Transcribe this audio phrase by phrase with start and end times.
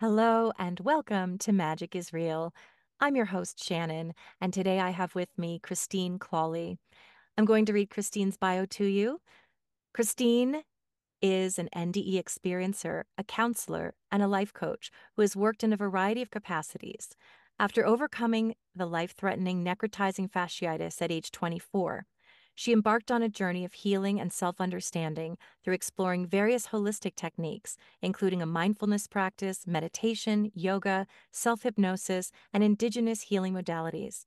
[0.00, 2.52] Hello and welcome to Magic is Real.
[2.98, 6.78] I'm your host, Shannon, and today I have with me Christine Clawley.
[7.38, 9.20] I'm going to read Christine's bio to you.
[9.94, 10.62] Christine
[11.22, 15.76] is an NDE experiencer, a counselor, and a life coach who has worked in a
[15.76, 17.10] variety of capacities.
[17.60, 22.04] After overcoming the life threatening necrotizing fasciitis at age 24,
[22.54, 27.76] she embarked on a journey of healing and self understanding through exploring various holistic techniques,
[28.02, 34.26] including a mindfulness practice, meditation, yoga, self hypnosis, and indigenous healing modalities.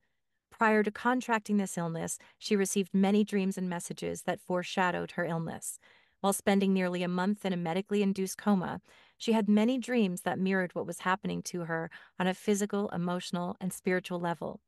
[0.51, 5.79] Prior to contracting this illness, she received many dreams and messages that foreshadowed her illness.
[6.19, 8.81] While spending nearly a month in a medically induced coma,
[9.17, 13.55] she had many dreams that mirrored what was happening to her on a physical, emotional,
[13.61, 14.59] and spiritual level.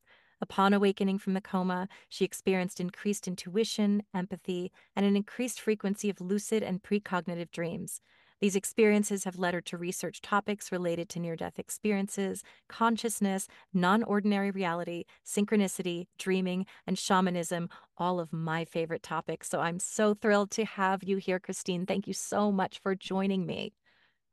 [0.42, 6.22] Upon awakening from the coma, she experienced increased intuition, empathy, and an increased frequency of
[6.22, 8.02] lucid and precognitive dreams.
[8.42, 14.02] These experiences have led her to research topics related to near death experiences, consciousness, non
[14.04, 19.50] ordinary reality, synchronicity, dreaming, and shamanism, all of my favorite topics.
[19.50, 21.86] So I'm so thrilled to have you here, Christine.
[21.86, 23.74] Thank you so much for joining me.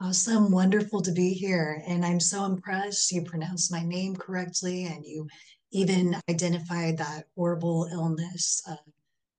[0.01, 0.53] Awesome.
[0.53, 1.83] Wonderful to be here.
[1.89, 5.27] And I'm so impressed you pronounced my name correctly and you
[5.73, 8.77] even identified that horrible illness uh,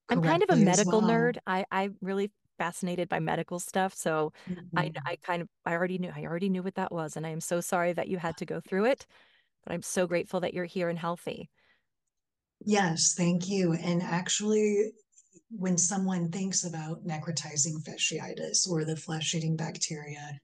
[0.09, 1.02] I'm kind of a medical well.
[1.02, 1.38] nerd.
[1.47, 4.34] I I'm really fascinated by medical stuff, so
[4.75, 5.02] I Mhm.
[5.06, 7.42] I kind of I already knew I already knew what that was, and I am
[7.42, 9.06] so sorry that you had to go through it,
[9.64, 11.50] but I'm so grateful that you're here and healthy.
[12.66, 13.73] Yes, thank you.
[13.73, 14.91] And actually,
[15.50, 20.39] when someone thinks about necrotizing fasciitis or the flesh-eating bacteria,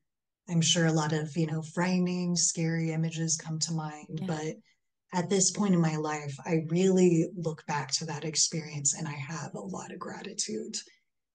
[0.50, 4.22] I'm sure a lot of, you know, frightening, scary images come to mind.
[4.22, 4.28] Yeah.
[4.28, 4.58] But
[5.14, 9.14] at this point in my life, I really look back to that experience and I
[9.14, 10.76] have a lot of gratitude.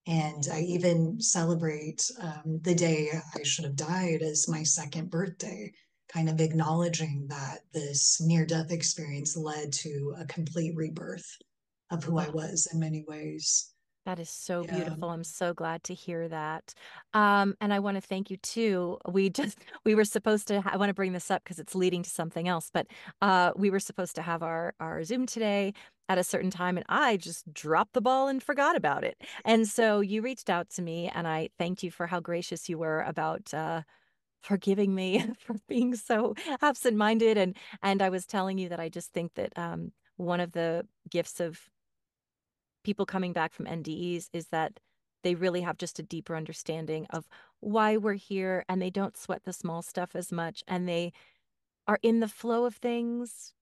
[0.06, 5.72] And I even celebrate um, the day I should have died as my second birthday,
[6.12, 11.28] kind of acknowledging that this near death experience led to a complete rebirth
[11.90, 13.72] of who I was in many ways.
[14.08, 14.70] That is so Yeah.
[14.70, 15.10] beautiful.
[15.10, 16.72] I'm so glad to hear that.
[17.12, 18.96] Um, and I want to thank you too.
[19.06, 22.02] We just we were supposed to I want to bring this up because it's leading
[22.04, 22.86] to something else, but
[23.20, 25.74] uh we were supposed to have our our Zoom today
[26.08, 29.20] at a certain time and I just dropped the ball and forgot about it.
[29.44, 32.78] And so you reached out to me and I thanked you for how gracious you
[32.78, 33.82] were about uh
[34.42, 39.12] forgiving me for being so absent-minded and and I was telling you that I just
[39.12, 41.60] think that um one of the gifts of
[42.88, 44.80] people coming back from NDEs is that
[45.22, 47.28] they really have just a deeper understanding of
[47.60, 51.12] why we're here and they don't sweat the small stuff as much and they
[51.86, 53.52] are in the flow of things.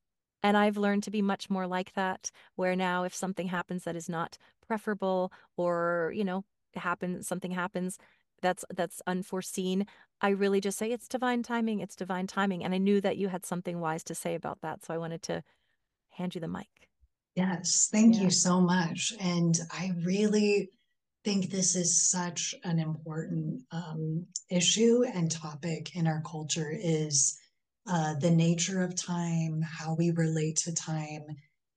[0.45, 3.97] And I've learned to be much more like that, where now if something happens that
[3.97, 6.45] is not preferable or, you know,
[6.77, 7.99] happens, something happens
[8.43, 9.87] that's that's unforeseen,
[10.21, 12.63] I really just say it's divine timing, it's divine timing.
[12.63, 15.23] And I knew that you had something wise to say about that, so I wanted
[15.23, 15.43] to
[16.11, 16.87] hand you the mic.
[17.37, 19.13] Yes, thank you so much.
[19.21, 20.71] And I really
[21.23, 27.39] think this is such an important um, issue and topic in our culture is
[27.87, 31.25] uh, the nature of time, how we relate to time.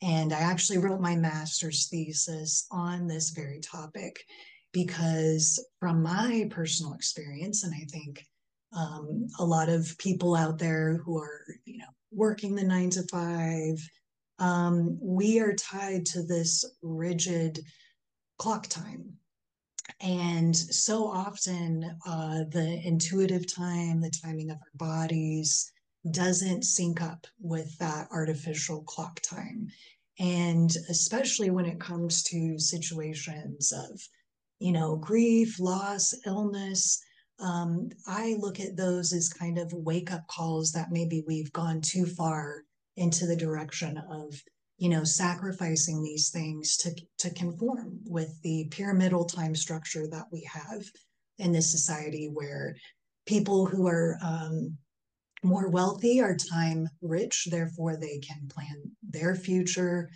[0.02, 4.24] And I actually wrote my master's thesis on this very topic
[4.72, 8.26] because from my personal experience, and I think
[8.74, 13.03] um, a lot of people out there who are, you know, working the nine to
[13.12, 13.78] five,
[14.39, 17.59] um, we are tied to this rigid
[18.38, 19.13] clock time.
[20.01, 25.72] And so often, uh, the intuitive time, the timing of our bodies
[26.11, 29.67] doesn't sync up with that artificial clock time.
[30.19, 34.01] And especially when it comes to situations of,
[34.59, 37.01] you know, grief, loss, illness,
[37.39, 41.81] um, I look at those as kind of wake up calls that maybe we've gone
[41.81, 42.63] too far
[42.99, 44.41] into the direction of
[44.77, 50.47] you know sacrificing these things to to conform with the pyramidal time structure that we
[50.51, 50.83] have
[51.37, 52.75] in this society where
[53.25, 54.78] people who are um,
[55.43, 60.09] more wealthy are time rich therefore they can plan their future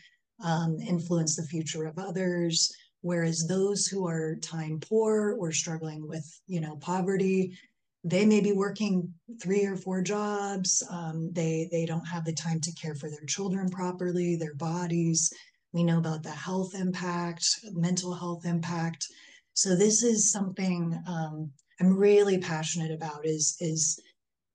[0.43, 2.71] um, influence the future of others.
[3.01, 7.57] Whereas those who are time poor or struggling with you know poverty
[8.03, 10.83] they may be working three or four jobs.
[10.89, 15.31] Um, they they don't have the time to care for their children properly, their bodies.
[15.71, 19.07] We know about the health impact, mental health impact.
[19.53, 23.25] So this is something um, I'm really passionate about.
[23.25, 23.99] Is is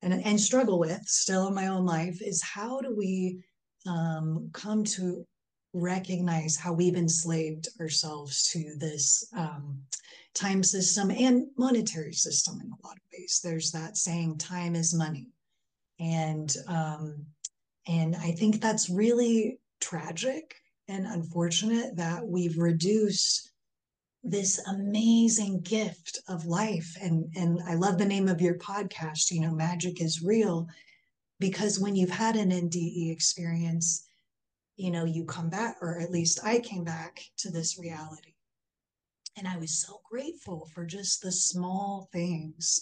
[0.03, 3.43] and and struggle with still in my own life is how do we
[3.87, 5.25] um, come to
[5.73, 9.81] recognize how we've enslaved ourselves to this um,
[10.39, 13.41] time system and monetary system in a lot of ways.
[13.43, 15.29] There's that saying, time is money.
[15.99, 17.27] And, um,
[17.87, 20.55] and I think that's really tragic
[20.87, 23.51] and unfortunate that we've reduced
[24.23, 26.97] this amazing gift of life.
[27.01, 30.69] And, and I love the name of your podcast, you know, Magic is Real,
[31.41, 34.07] because when you've had an NDE experience,
[34.77, 38.35] you know, you come back, or at least I came back to this reality.
[39.39, 42.81] And I was so grateful for just the small things,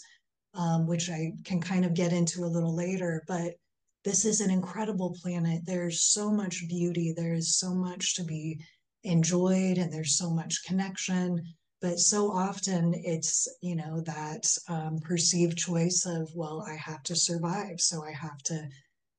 [0.55, 3.23] um, which I can kind of get into a little later.
[3.29, 3.57] But
[4.05, 5.63] this is an incredible planet.
[5.67, 8.59] There's so much beauty, there is so much to be
[9.05, 11.43] enjoyed, and there's so much connection.
[11.83, 17.15] But so often it's, you know, that um, perceived choice of, well, I have to
[17.15, 17.81] survive.
[17.81, 18.67] So I have to,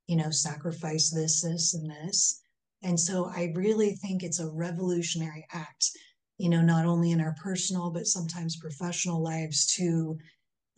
[0.07, 2.42] you know, sacrifice this, this, and this.
[2.81, 5.92] And so I really think it's a revolutionary act,
[6.38, 10.18] you know, not only in our personal, but sometimes professional lives to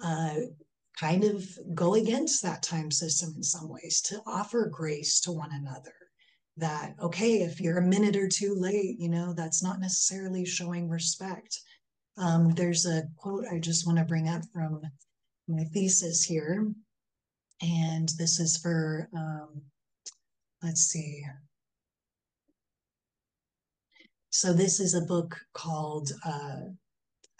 [0.04, 0.36] uh,
[0.98, 5.52] kind of go against that time system in some ways, to offer grace to one
[5.54, 5.94] another.
[6.58, 10.90] That, okay, if you're a minute or two late, you know, that's not necessarily showing
[10.90, 11.58] respect.
[12.18, 14.82] Um, there's a quote I just want to bring up from
[15.48, 16.70] my thesis here.
[17.62, 19.62] And this is for, um,
[20.62, 21.26] let's see.
[24.31, 26.62] So this is a book called, uh,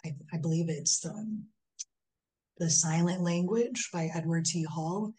[0.04, 1.44] I, I believe it's um,
[2.58, 4.64] the Silent Language by Edward T.
[4.64, 5.14] Hall.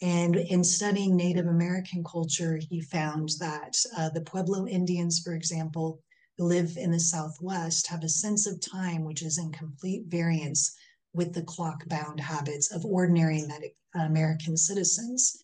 [0.00, 6.00] And in studying Native American culture, he found that uh, the Pueblo Indians, for example,
[6.38, 10.76] who live in the Southwest, have a sense of time which is in complete variance
[11.12, 13.44] with the clock bound habits of ordinary
[13.94, 15.42] American citizens.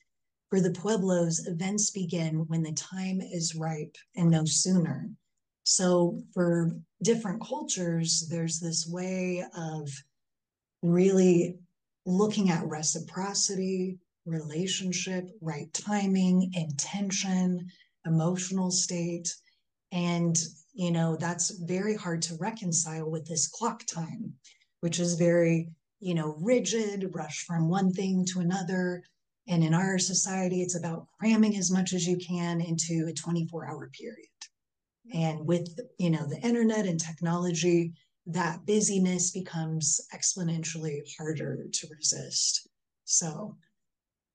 [0.49, 5.11] For the Pueblos, events begin when the time is ripe and no sooner.
[5.69, 6.71] So, for
[7.03, 9.91] different cultures, there's this way of
[10.81, 11.59] really
[12.05, 17.69] looking at reciprocity, relationship, right timing, intention,
[18.07, 19.35] emotional state.
[19.91, 20.39] And,
[20.73, 24.35] you know, that's very hard to reconcile with this clock time,
[24.83, 29.03] which is very, you know, rigid, rush from one thing to another.
[29.49, 33.67] And in our society, it's about cramming as much as you can into a 24
[33.67, 34.29] hour period.
[35.15, 37.93] And with, you know, the internet and technology,
[38.27, 42.69] that busyness becomes exponentially harder to resist.
[43.05, 43.57] So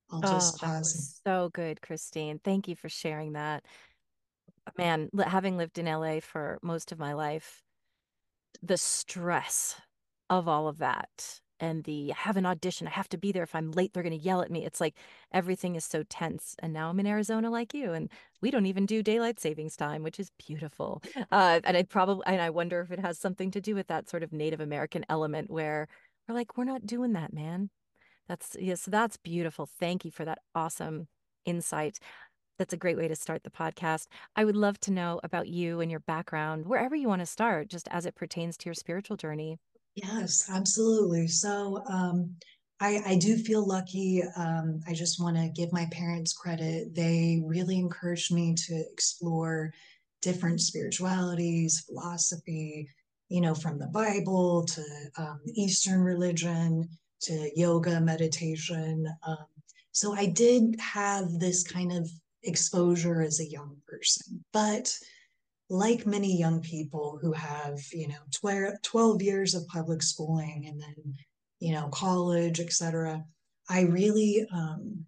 [0.10, 1.20] I'll oh, just oh, pause.
[1.26, 2.40] so good, Christine.
[2.44, 3.66] Thank you for sharing that.
[4.78, 7.62] Man, having lived in LA for most of my life,
[8.62, 9.76] the stress
[10.30, 13.44] of all of that and the I have an audition, I have to be there.
[13.44, 14.66] If I'm late, they're going to yell at me.
[14.66, 14.96] It's like
[15.32, 16.56] everything is so tense.
[16.60, 18.10] And now I'm in Arizona like you, and
[18.42, 21.02] we don't even do daylight savings time, which is beautiful.
[21.32, 24.10] Uh, and I probably, and I wonder if it has something to do with that
[24.10, 25.88] sort of Native American element where
[26.28, 27.70] we're like, we're not doing that, man.
[28.28, 29.66] That's, yeah, so that's beautiful.
[29.80, 31.08] Thank you for that awesome
[31.46, 32.00] insight.
[32.58, 34.08] That's a great way to start the podcast.
[34.36, 37.70] I would love to know about you and your background, wherever you want to start,
[37.70, 39.58] just as it pertains to your spiritual journey.
[39.96, 41.28] Yes, absolutely.
[41.28, 42.36] So um,
[42.80, 44.24] I, I do feel lucky.
[44.36, 46.96] Um, I just want to give my parents credit.
[46.96, 49.74] They really encouraged me to explore
[50.22, 52.88] different spiritualities, philosophy,
[53.30, 54.84] you know, from the Bible to
[55.18, 56.88] um, Eastern religion
[57.22, 59.08] to yoga, meditation.
[59.28, 59.46] Um,
[59.92, 62.10] so I did have this kind of
[62.44, 64.98] exposure as a young person, but
[65.72, 70.82] like many young people who have, you know, 12, 12 years of public schooling and
[70.82, 71.14] then,
[71.60, 73.24] you know, college, etc.,
[73.70, 75.06] I really um,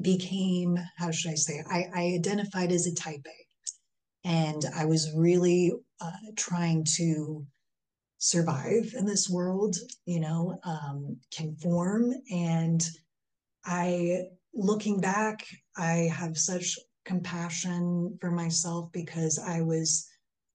[0.00, 4.28] became, how should I say, I, I identified as a type A.
[4.28, 7.44] And I was really uh, trying to
[8.18, 9.74] survive in this world,
[10.06, 12.12] you know, um, conform.
[12.30, 12.86] And
[13.64, 15.44] I, looking back,
[15.76, 20.08] I have such compassion for myself because I was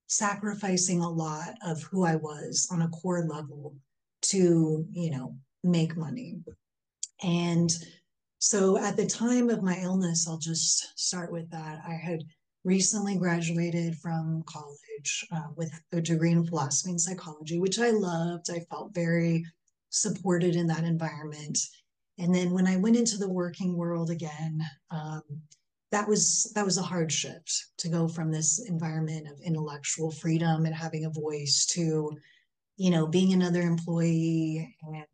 [0.08, 3.76] sacrificing a lot of who I was on a core level
[4.24, 6.38] to, you know, make money.
[7.24, 7.76] And
[8.40, 11.82] so at the time of my illness, I'll just start with that.
[11.88, 12.24] I had
[12.64, 18.50] recently graduated from college uh, with a degree in philosophy and psychology, which I loved.
[18.52, 19.46] I felt very
[19.90, 21.58] supported in that environment.
[22.20, 24.62] And then when I went into the working world again,
[24.92, 25.22] um,
[25.92, 30.66] that was that was a hard shift to go from this environment of intellectual freedom
[30.66, 32.12] and having a voice to
[32.76, 35.06] you know being another employee and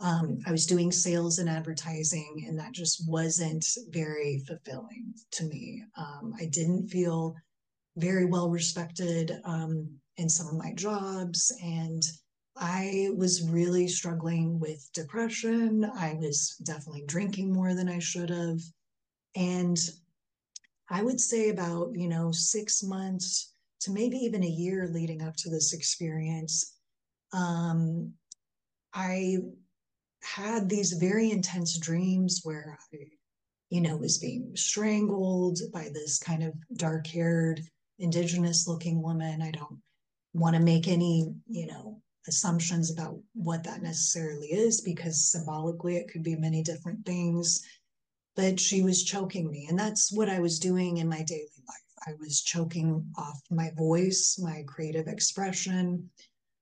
[0.00, 5.82] um, i was doing sales and advertising and that just wasn't very fulfilling to me
[5.96, 7.34] um, i didn't feel
[7.96, 12.04] very well respected um, in some of my jobs and
[12.56, 15.84] I was really struggling with depression.
[15.94, 18.60] I was definitely drinking more than I should have.
[19.36, 19.78] And
[20.88, 25.36] I would say about, you know, six months to maybe even a year leading up
[25.36, 26.76] to this experience,
[27.32, 28.12] um,
[28.92, 29.38] I
[30.22, 32.96] had these very intense dreams where I,
[33.70, 37.62] you know, was being strangled by this kind of dark haired,
[37.98, 39.40] indigenous looking woman.
[39.42, 39.80] I don't
[40.34, 46.08] want to make any, you know, assumptions about what that necessarily is because symbolically it
[46.08, 47.64] could be many different things.
[48.40, 49.66] But she was choking me.
[49.68, 52.06] And that's what I was doing in my daily life.
[52.06, 56.08] I was choking off my voice, my creative expression.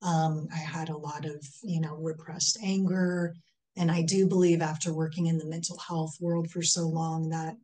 [0.03, 3.37] Um, I had a lot of, you know, repressed anger.
[3.77, 7.57] And I do believe after working in the mental health world for so long that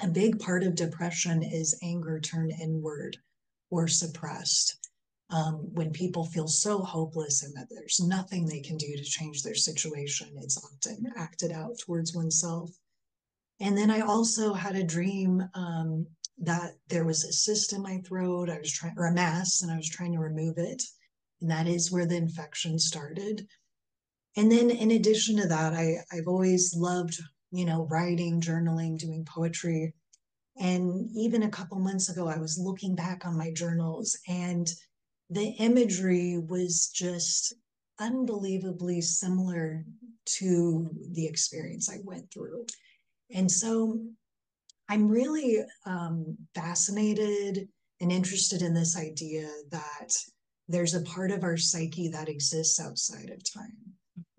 [0.00, 3.18] a big part of depression is anger turned inward
[3.68, 4.78] or suppressed.
[5.28, 9.42] Um, when people feel so hopeless and that there's nothing they can do to change
[9.42, 12.70] their situation, it's often acted out towards oneself.
[13.62, 16.06] And then I also had a dream um,
[16.38, 18.50] that there was a cyst in my throat.
[18.50, 20.82] I was trying, or a mass, and I was trying to remove it.
[21.40, 23.46] And that is where the infection started
[24.36, 29.24] and then in addition to that I, i've always loved you know writing journaling doing
[29.24, 29.92] poetry
[30.58, 34.70] and even a couple months ago i was looking back on my journals and
[35.30, 37.54] the imagery was just
[38.00, 39.84] unbelievably similar
[40.24, 42.64] to the experience i went through
[43.32, 43.98] and so
[44.88, 47.68] i'm really um, fascinated
[48.00, 50.12] and interested in this idea that
[50.68, 53.76] there's a part of our psyche that exists outside of time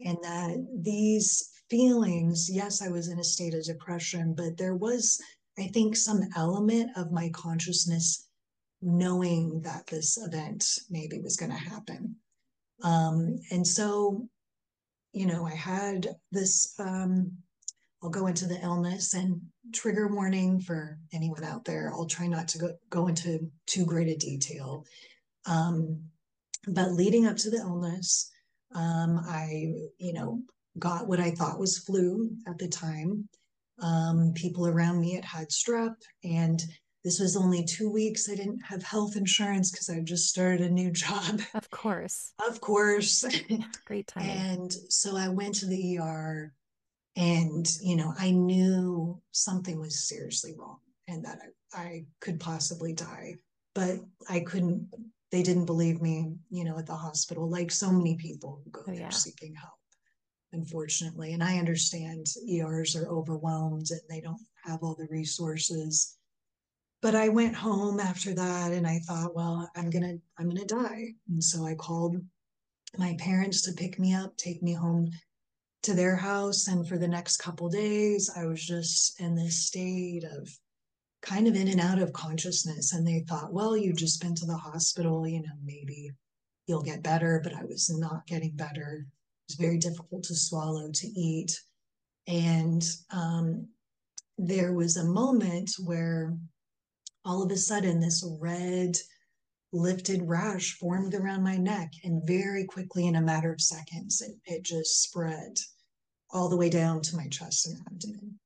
[0.05, 5.19] and that these feelings yes i was in a state of depression but there was
[5.57, 8.27] i think some element of my consciousness
[8.83, 12.15] knowing that this event maybe was going to happen.
[12.83, 14.27] Um, and so
[15.13, 17.31] you know i had this um,
[18.03, 19.41] i'll go into the illness and
[19.73, 24.07] trigger warning for anyone out there i'll try not to go, go into too great
[24.07, 24.85] a detail
[25.45, 25.99] um,
[26.67, 28.31] but leading up to the illness
[28.75, 30.41] um, I, you know,
[30.79, 33.27] got what I thought was flu at the time.
[33.81, 36.63] Um, people around me had had strep, and
[37.03, 38.29] this was only two weeks.
[38.29, 41.41] I didn't have health insurance because I just started a new job.
[41.53, 42.33] Of course.
[42.47, 43.25] of course.
[43.85, 44.23] Great time.
[44.23, 46.53] And so I went to the ER,
[47.15, 51.39] and, you know, I knew something was seriously wrong and that
[51.73, 53.35] I, I could possibly die,
[53.75, 54.89] but I couldn't
[55.33, 58.81] they didn't believe me, you know, at the hospital, like so many people who go
[58.81, 59.09] oh, there yeah.
[59.09, 59.79] seeking help,
[60.51, 61.33] unfortunately.
[61.33, 66.17] And I understand ERs are overwhelmed and they don't have all the resources.
[67.01, 71.15] But I went home after that and I thought, well, I'm gonna I'm gonna die.
[71.27, 72.17] And so I called
[72.99, 75.09] my parents to pick me up, take me home
[75.83, 76.67] to their house.
[76.67, 80.49] And for the next couple days, I was just in this state of
[81.21, 82.93] kind of in and out of consciousness.
[82.93, 86.11] And they thought, well, you've just been to the hospital, you know, maybe
[86.67, 87.39] you'll get better.
[87.43, 89.05] But I was not getting better.
[89.05, 91.59] It was very difficult to swallow, to eat.
[92.27, 93.67] And um,
[94.37, 96.35] there was a moment where
[97.25, 98.97] all of a sudden this red
[99.71, 104.35] lifted rash formed around my neck and very quickly in a matter of seconds it,
[104.45, 105.57] it just spread
[106.33, 108.39] all the way down to my chest and abdomen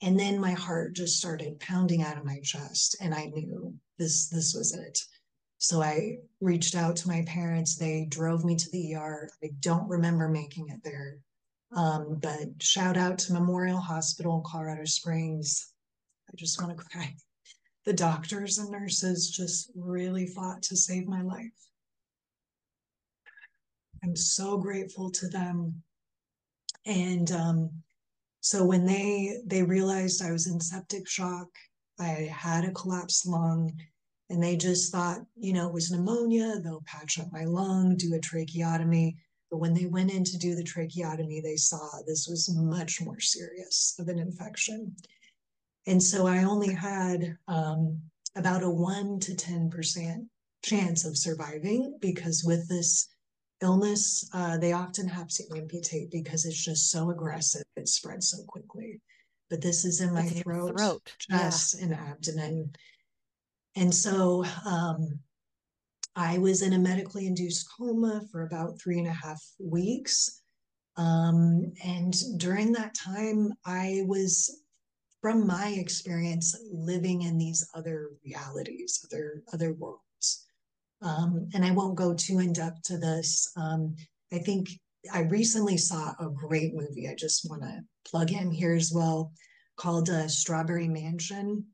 [0.00, 4.28] and then my heart just started pounding out of my chest and i knew this
[4.28, 4.98] this was it.
[5.58, 7.76] So i reached out to my parents.
[7.76, 11.18] They drove me to the er i don't remember making it there.
[11.74, 15.72] Um, but shout out to memorial hospital in colorado springs.
[16.28, 17.14] I just want to cry.
[17.84, 21.50] The doctors and nurses just really fought to save my life.
[24.04, 25.82] I'm so grateful to them
[26.86, 27.70] and um,
[28.40, 31.48] so when they they realized I was in septic shock,
[31.98, 33.72] I had a collapsed lung,
[34.30, 36.58] and they just thought, you know, it was pneumonia.
[36.58, 39.16] They'll patch up my lung, do a tracheotomy.
[39.50, 43.20] But when they went in to do the tracheotomy, they saw this was much more
[43.20, 44.96] serious of an infection.
[45.86, 48.00] And so I only had um,
[48.34, 50.26] about a one to 10%
[50.64, 53.08] chance of surviving because with this
[53.62, 57.62] illness, uh, they often have to amputate because it's just so aggressive.
[57.76, 59.00] It spreads so quickly.
[59.48, 61.84] But this is in my it's throat, throat, chest, yeah.
[61.84, 62.72] and abdomen.
[63.76, 65.18] And so um,
[66.16, 70.42] I was in a medically induced coma for about three and a half weeks.
[70.96, 74.62] Um, and during that time, I was,
[75.22, 80.02] from my experience, living in these other realities, other other worlds.
[81.02, 83.50] Um, and I won't go too in depth to this.
[83.56, 83.96] Um,
[84.32, 84.68] I think
[85.12, 87.08] I recently saw a great movie.
[87.08, 89.32] I just want to plug in here as well
[89.76, 91.64] called uh, Strawberry Mansion.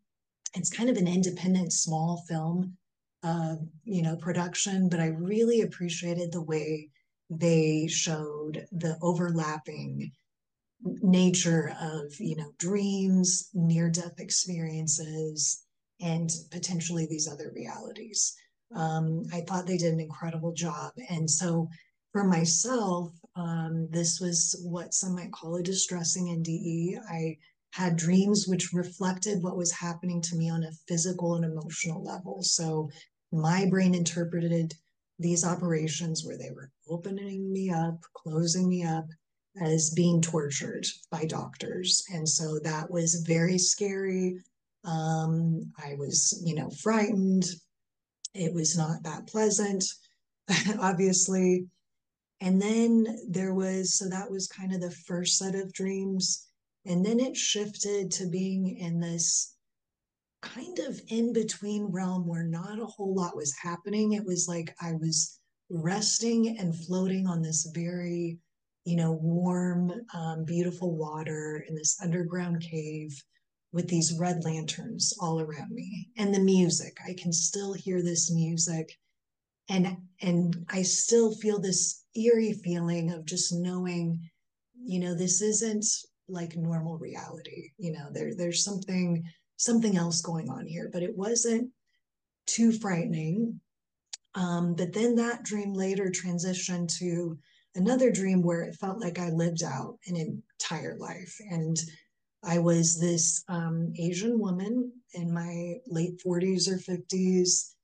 [0.54, 2.76] It's kind of an independent small film,
[3.22, 6.88] uh, you know, production, but I really appreciated the way
[7.28, 10.12] they showed the overlapping
[10.82, 15.64] nature of you know dreams near death experiences
[16.00, 18.36] and potentially these other realities
[18.74, 21.68] um, i thought they did an incredible job and so
[22.12, 27.36] for myself um, this was what some might call a distressing nde i
[27.72, 32.42] had dreams which reflected what was happening to me on a physical and emotional level
[32.42, 32.88] so
[33.32, 34.74] my brain interpreted
[35.18, 39.06] these operations where they were opening me up closing me up
[39.60, 42.04] as being tortured by doctors.
[42.12, 44.38] And so that was very scary.
[44.84, 47.44] Um, I was, you know, frightened.
[48.38, 49.84] It was not that pleasant,
[50.80, 51.66] obviously.
[52.40, 56.46] And then there was, so that was kind of the first set of dreams.
[56.86, 59.54] And then it shifted to being in this
[60.40, 64.12] kind of in between realm where not a whole lot was happening.
[64.12, 68.38] It was like I was resting and floating on this very
[68.88, 73.22] you know, warm, um, beautiful water in this underground cave
[73.72, 76.96] with these red lanterns all around me and the music.
[77.06, 78.98] I can still hear this music
[79.68, 84.18] and and I still feel this eerie feeling of just knowing,
[84.82, 85.84] you know, this isn't
[86.28, 87.70] like normal reality.
[87.76, 89.24] You know, there there's something
[89.56, 91.70] something else going on here, but it wasn't
[92.46, 93.60] too frightening.
[94.34, 97.38] Um, but then that dream later transitioned to
[97.74, 101.36] another dream where it felt like I lived out an entire life.
[101.50, 101.76] And
[102.42, 107.74] I was this um, Asian woman in my late 40s or 50s.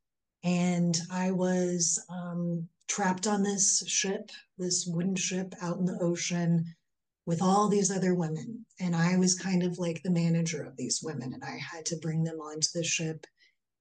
[0.45, 6.75] And I was um, trapped on this ship, this wooden ship out in the ocean
[7.27, 8.65] with all these other women.
[8.79, 11.97] And I was kind of like the manager of these women, and I had to
[11.97, 13.27] bring them onto the ship.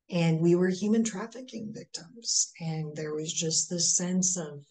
[0.10, 2.52] And we were human trafficking victims.
[2.60, 4.66] And there was just this sense of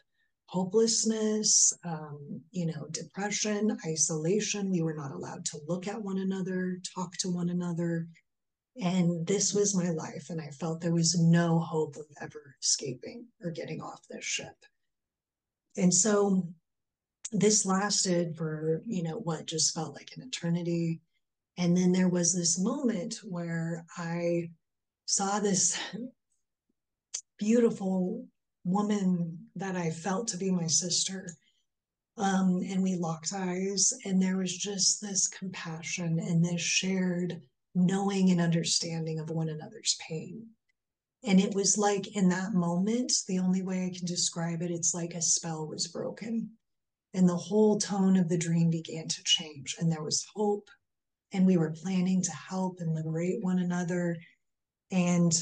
[0.52, 4.70] hopelessness, um, you know, depression, isolation.
[4.70, 8.06] We were not allowed to look at one another, talk to one another.
[8.76, 10.26] And this was my life.
[10.28, 14.54] And I felt there was no hope of ever escaping or getting off this ship.
[15.78, 16.46] And so
[17.32, 21.00] this lasted for, you know, what just felt like an eternity.
[21.56, 24.50] And then there was this moment where I
[25.06, 25.80] saw this
[27.38, 28.26] beautiful
[28.64, 31.34] woman that I felt to be my sister.
[32.16, 37.40] Um, and we locked eyes, and there was just this compassion and this shared
[37.74, 40.46] knowing and understanding of one another's pain.
[41.24, 44.92] And it was like in that moment, the only way I can describe it, it's
[44.92, 46.50] like a spell was broken.
[47.14, 49.76] And the whole tone of the dream began to change.
[49.78, 50.68] And there was hope.
[51.32, 54.16] And we were planning to help and liberate one another.
[54.90, 55.32] And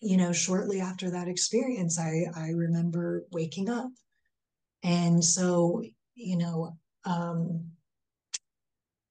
[0.00, 3.90] you know, shortly after that experience, I, I remember waking up.
[4.82, 5.82] And so,
[6.14, 7.64] you know, um,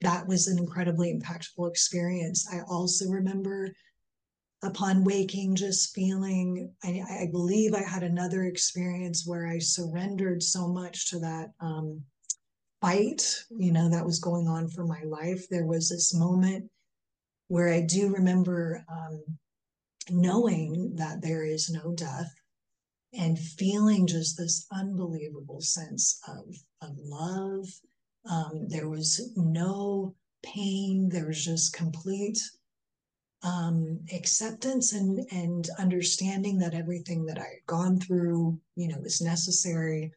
[0.02, 2.48] that was an incredibly impactful experience.
[2.52, 3.74] I also remember
[4.64, 10.68] upon waking, just feeling, I, I believe I had another experience where I surrendered so
[10.68, 12.02] much to that um,
[12.82, 15.48] fight, you know, that was going on for my life.
[15.50, 16.70] There was this moment
[17.48, 19.24] where I do remember um,
[20.10, 22.34] knowing that there is no death
[23.14, 27.66] and feeling just this unbelievable sense of, of love.
[28.30, 32.40] Um, there was no pain, there was just complete
[33.44, 39.22] um, acceptance and, and understanding that everything that I had gone through, you know, was
[39.22, 40.12] necessary.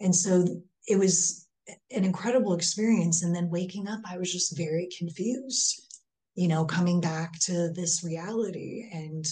[0.00, 0.44] And so
[0.86, 1.46] it was
[1.90, 3.22] an incredible experience.
[3.22, 5.87] And then waking up, I was just very confused
[6.38, 9.26] you know, coming back to this reality and,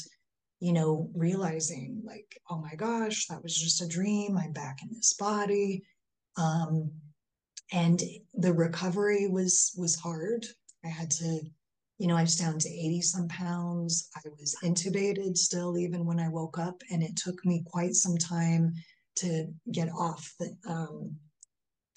[0.59, 4.37] you know, realizing like, oh my gosh, that was just a dream.
[4.37, 5.85] I'm back in this body.
[6.37, 6.90] Um,
[7.73, 8.03] and
[8.35, 10.47] the recovery was was hard.
[10.85, 11.42] I had to,
[11.99, 14.09] you know, I was down to 80 some pounds.
[14.16, 18.16] I was intubated still, even when I woke up, and it took me quite some
[18.16, 18.73] time
[19.19, 21.14] to get off the um,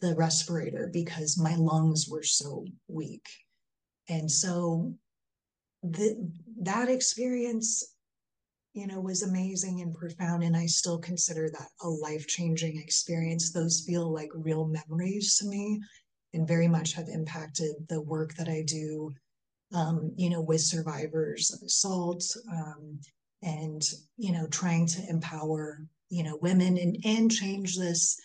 [0.01, 3.27] the respirator because my lungs were so weak.
[4.09, 4.93] And so
[5.83, 7.95] the, that experience,
[8.73, 10.43] you know, was amazing and profound.
[10.43, 13.51] And I still consider that a life changing experience.
[13.51, 15.79] Those feel like real memories to me
[16.33, 19.13] and very much have impacted the work that I do,
[19.73, 22.99] um, you know, with survivors of assault um,
[23.41, 23.81] and,
[24.17, 28.19] you know, trying to empower, you know, women and, and change this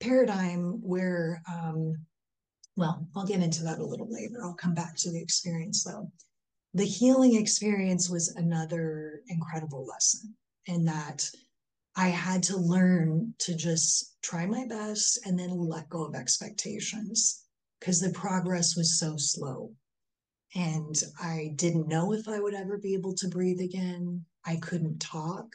[0.00, 1.96] paradigm where, um,
[2.76, 4.42] well, I'll get into that a little later.
[4.42, 6.10] I'll come back to the experience though.
[6.74, 10.34] The healing experience was another incredible lesson
[10.66, 11.30] in that
[11.96, 17.44] I had to learn to just try my best and then let go of expectations
[17.78, 19.72] because the progress was so slow.
[20.56, 24.24] And I didn't know if I would ever be able to breathe again.
[24.44, 25.54] I couldn't talk.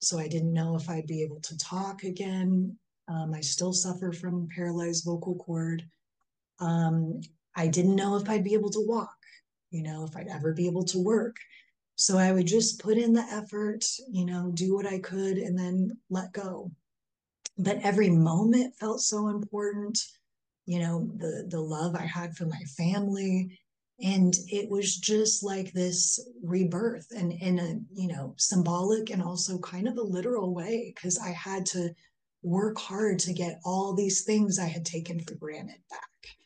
[0.00, 2.76] So I didn't know if I'd be able to talk again.
[3.08, 5.84] Um, I still suffer from paralyzed vocal cord.
[6.60, 7.20] Um,
[7.56, 9.16] I didn't know if I'd be able to walk,
[9.70, 11.36] you know, if I'd ever be able to work.
[11.96, 15.58] So I would just put in the effort, you know, do what I could and
[15.58, 16.70] then let go.
[17.56, 19.98] But every moment felt so important,
[20.66, 23.58] you know, the the love I had for my family,
[24.00, 29.58] and it was just like this rebirth and in a you know symbolic and also
[29.58, 31.90] kind of a literal way because i had to
[32.42, 36.37] work hard to get all these things i had taken for granted back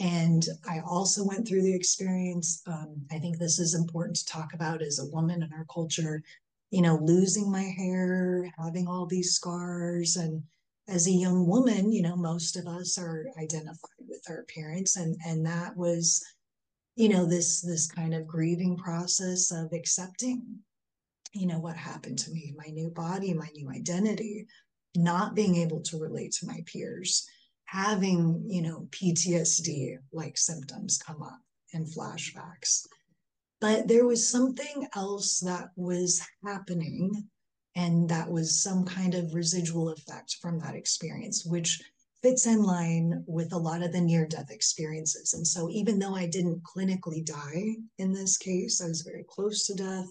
[0.00, 4.52] and i also went through the experience um, i think this is important to talk
[4.54, 6.22] about as a woman in our culture
[6.70, 10.16] you know losing my hair having all these scars.
[10.16, 10.42] And
[10.88, 14.96] as a young woman you know most of us are identified with our appearance.
[14.96, 16.24] And and that was
[16.96, 20.58] you know this this kind of grieving process of accepting
[21.32, 24.46] you know what happened to me my new body my new identity
[24.96, 27.28] not being able to relate to my peers
[27.70, 31.38] having you know ptsd like symptoms come up
[31.72, 32.86] and flashbacks
[33.60, 37.28] but there was something else that was happening
[37.76, 41.80] and that was some kind of residual effect from that experience which
[42.22, 45.32] fits in line with a lot of the near death experiences.
[45.32, 49.64] And so, even though I didn't clinically die in this case, I was very close
[49.66, 50.06] to death.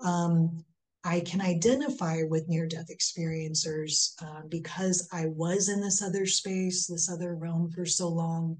[0.00, 0.64] Um,
[1.04, 6.86] I can identify with near death experiencers uh, because I was in this other space,
[6.86, 8.58] this other realm for so long.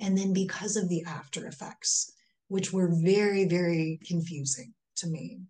[0.00, 2.12] And then because of the after effects,
[2.48, 5.40] which were very, very confusing to me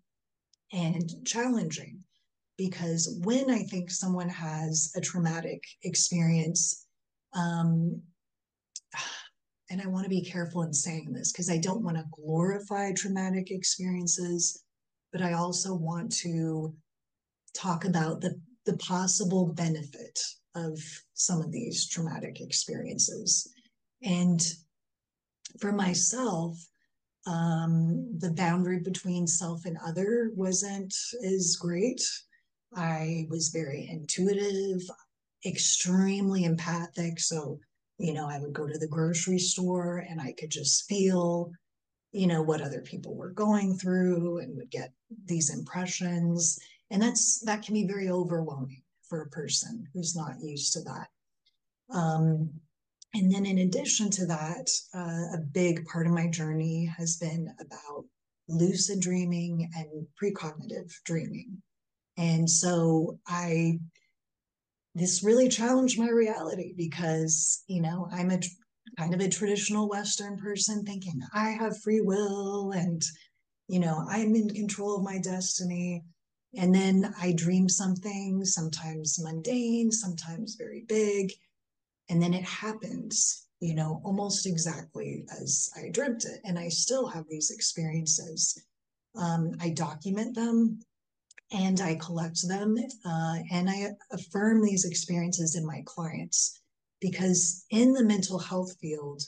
[0.71, 2.03] and challenging
[2.57, 6.85] because when I think someone has a traumatic experience,
[7.33, 8.01] um,
[9.69, 12.91] and I want to be careful in saying this because I don't want to glorify
[12.91, 14.63] traumatic experiences,
[15.11, 16.75] but I also want to
[17.53, 20.19] talk about the, the possible benefit
[20.55, 20.79] of
[21.13, 23.51] some of these traumatic experiences.
[24.03, 24.41] And
[25.59, 26.57] for myself,
[27.27, 30.93] um, the boundary between self and other wasn't
[31.23, 32.01] as great
[32.75, 34.81] I was very intuitive,
[35.45, 37.19] extremely empathic.
[37.19, 37.59] So,
[37.97, 41.51] you know, I would go to the grocery store and I could just feel,
[42.11, 44.91] you know, what other people were going through and would get
[45.25, 46.59] these impressions.
[46.91, 51.07] And that's that can be very overwhelming for a person who's not used to that.
[51.93, 52.51] Um,
[53.13, 57.53] and then, in addition to that, uh, a big part of my journey has been
[57.59, 58.05] about
[58.47, 61.61] lucid dreaming and precognitive dreaming.
[62.17, 63.79] And so I,
[64.93, 68.39] this really challenged my reality because, you know, I'm a
[68.99, 73.01] kind of a traditional Western person thinking I have free will and,
[73.69, 76.03] you know, I'm in control of my destiny.
[76.57, 81.31] And then I dream something, sometimes mundane, sometimes very big.
[82.09, 86.41] And then it happens, you know, almost exactly as I dreamt it.
[86.43, 88.61] And I still have these experiences.
[89.15, 90.79] Um, I document them
[91.51, 96.59] and I collect them uh, and I affirm these experiences in my clients
[96.99, 99.23] because in the mental health field,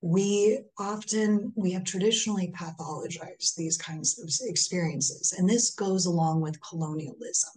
[0.00, 5.34] we often we have traditionally pathologized these kinds of experiences.
[5.36, 7.52] And this goes along with colonialism.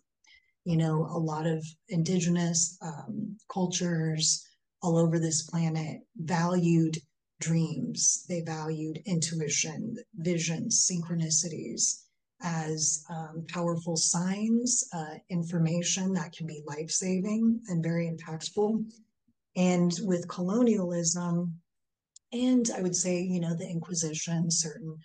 [0.65, 4.47] You know a lot of indigenous um, cultures
[4.81, 6.97] all over this planet valued
[7.39, 8.25] dreams.
[8.29, 12.03] They valued intuition visions synchronicities
[12.43, 18.83] as um, powerful signs, uh, information that can be life saving and very impactful.
[19.55, 21.59] And with colonialism,
[22.31, 24.97] and I would say, you know, the Inquisition, certain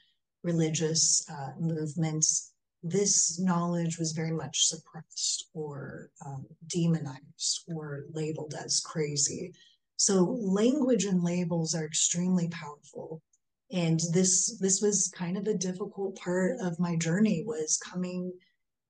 [0.44, 8.80] religious uh, movements, this knowledge was very much suppressed or um, demonized or labeled as
[8.80, 9.52] crazy.
[9.96, 13.22] So, language and labels are extremely powerful
[13.72, 18.32] and this this was kind of a difficult part of my journey was coming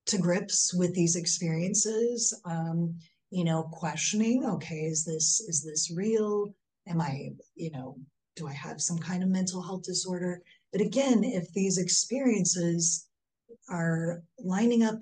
[0.06, 2.94] to grips with these experiences um,
[3.30, 6.54] you know questioning okay is this is this real
[6.86, 7.96] am i you know
[8.36, 10.40] do i have some kind of mental health disorder
[10.72, 13.08] but again if these experiences
[13.68, 15.00] are lining up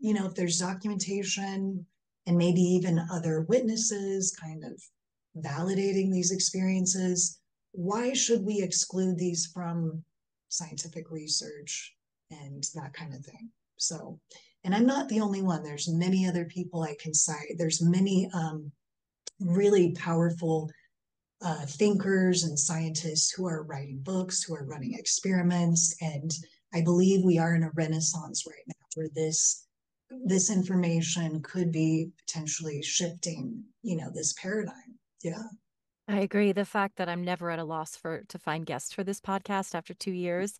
[0.00, 1.84] you know if there's documentation
[2.26, 4.72] and maybe even other witnesses kind of
[5.36, 7.40] validating these experiences,
[7.72, 10.02] why should we exclude these from
[10.48, 11.94] scientific research
[12.30, 13.50] and that kind of thing?
[13.76, 14.20] So,
[14.64, 15.62] and I'm not the only one.
[15.62, 17.56] There's many other people I can cite.
[17.58, 18.72] There's many um,
[19.38, 20.70] really powerful
[21.42, 26.30] uh, thinkers and scientists who are writing books, who are running experiments, and
[26.72, 29.66] I believe we are in a renaissance right now where this
[30.24, 34.98] this information could be potentially shifting, you know, this paradigm.
[35.22, 35.42] Yeah.
[36.06, 36.52] I agree.
[36.52, 39.74] The fact that I'm never at a loss for to find guests for this podcast
[39.74, 40.58] after two years,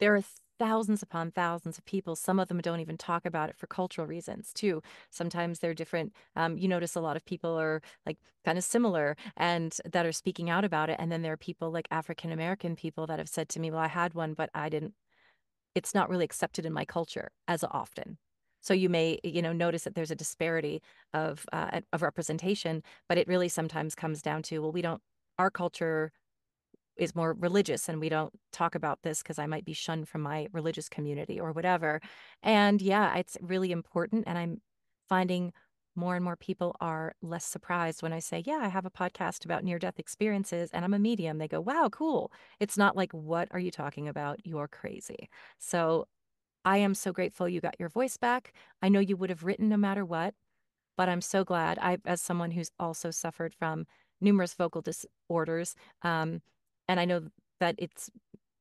[0.00, 0.22] there are
[0.60, 2.14] thousands upon thousands of people.
[2.14, 4.82] Some of them don't even talk about it for cultural reasons, too.
[5.10, 6.12] Sometimes they're different.
[6.36, 10.12] Um, you notice a lot of people are like kind of similar and that are
[10.12, 10.96] speaking out about it.
[11.00, 13.80] And then there are people like African American people that have said to me, Well,
[13.80, 14.94] I had one, but I didn't,
[15.74, 18.18] it's not really accepted in my culture as often.
[18.60, 20.82] So you may, you know, notice that there's a disparity
[21.14, 25.00] of uh, of representation, but it really sometimes comes down to, well, we don't,
[25.38, 26.12] our culture
[27.00, 30.20] is more religious and we don't talk about this because I might be shunned from
[30.20, 32.00] my religious community or whatever.
[32.42, 34.24] And yeah, it's really important.
[34.26, 34.60] And I'm
[35.08, 35.52] finding
[35.96, 39.44] more and more people are less surprised when I say, Yeah, I have a podcast
[39.44, 41.38] about near death experiences and I'm a medium.
[41.38, 42.30] They go, Wow, cool.
[42.60, 44.38] It's not like, What are you talking about?
[44.44, 45.28] You're crazy.
[45.58, 46.06] So
[46.64, 48.52] I am so grateful you got your voice back.
[48.82, 50.34] I know you would have written no matter what,
[50.96, 53.86] but I'm so glad I, as someone who's also suffered from
[54.20, 56.42] numerous vocal disorders, um,
[56.90, 57.22] and I know
[57.60, 58.10] that it's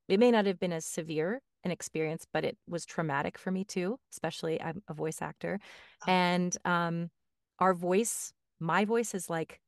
[0.07, 3.63] it may not have been as severe an experience, but it was traumatic for me
[3.65, 3.99] too.
[4.13, 5.59] Especially I'm a voice actor,
[6.03, 6.11] oh.
[6.11, 7.09] and um,
[7.57, 9.59] our voice, my voice, is like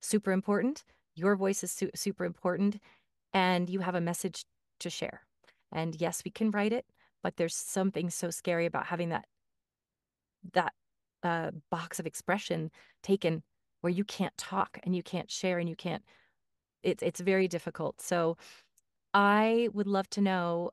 [0.00, 0.84] super important.
[1.16, 2.80] Your voice is su- super important,
[3.34, 4.44] and you have a message
[4.80, 5.22] to share.
[5.72, 6.86] And yes, we can write it,
[7.24, 9.24] but there's something so scary about having that
[10.52, 10.74] that
[11.24, 12.70] uh, box of expression
[13.02, 13.42] taken
[13.80, 16.04] where you can't talk and you can't share and you can't
[16.82, 18.00] it's it's very difficult.
[18.00, 18.36] So
[19.14, 20.70] I would love to know.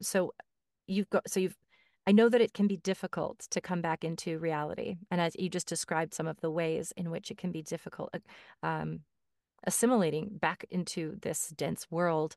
[0.00, 0.32] so
[0.86, 1.56] you've got so you've.
[2.06, 5.48] I know that it can be difficult to come back into reality, and as you
[5.48, 9.00] just described some of the ways in which it can be difficult, uh, um,
[9.66, 12.36] assimilating back into this dense world.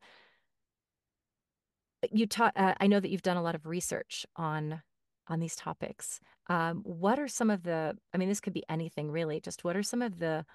[2.12, 2.54] You taught.
[2.56, 4.82] Uh, I know that you've done a lot of research on
[5.28, 6.20] on these topics.
[6.48, 7.98] Um, what are some of the?
[8.14, 9.42] I mean, this could be anything really.
[9.42, 10.46] Just what are some of the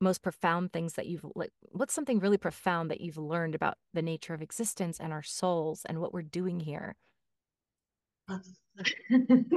[0.00, 4.02] most profound things that you've like what's something really profound that you've learned about the
[4.02, 6.96] nature of existence and our souls and what we're doing here?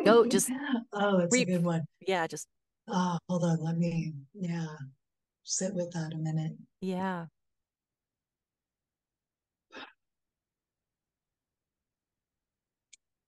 [0.06, 0.50] Go just
[0.94, 1.84] oh it's re- a good one.
[2.08, 2.48] Yeah just
[2.88, 4.68] oh hold on let me yeah
[5.44, 6.54] sit with that a minute.
[6.82, 7.26] Yeah.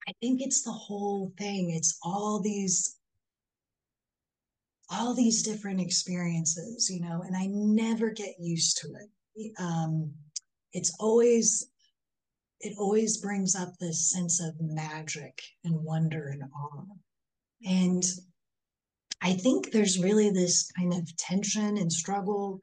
[0.07, 1.71] I think it's the whole thing.
[1.71, 2.97] It's all these
[4.89, 9.51] all these different experiences, you know, and I never get used to it.
[9.57, 10.11] Um,
[10.73, 11.67] it's always,
[12.59, 16.83] it always brings up this sense of magic and wonder and awe.
[17.65, 18.03] And
[19.21, 22.59] I think there's really this kind of tension and struggle.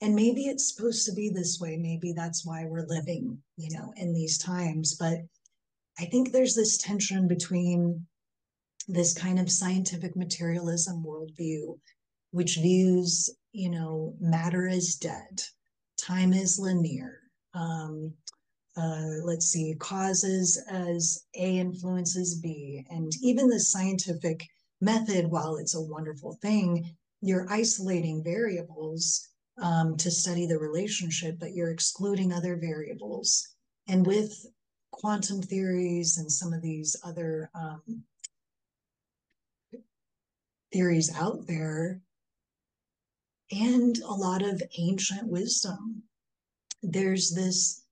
[0.00, 1.76] And maybe it's supposed to be this way.
[1.76, 4.94] Maybe that's why we're living, you know, in these times.
[4.94, 5.18] But
[5.98, 8.06] I think there's this tension between
[8.88, 11.78] this kind of scientific materialism worldview,
[12.30, 15.42] which views, you know, matter as dead,
[16.00, 17.20] time is linear.
[17.54, 18.14] Um,
[18.76, 22.84] uh, let's see, causes as A influences B.
[22.90, 24.46] And even the scientific
[24.80, 29.28] method, while it's a wonderful thing, you're isolating variables
[29.60, 33.48] um, to study the relationship, but you're excluding other variables.
[33.88, 34.32] And with
[34.92, 38.04] quantum theories and some of these other um,
[40.72, 42.00] theories out there
[43.50, 46.02] and a lot of ancient wisdom.
[46.82, 47.84] There's this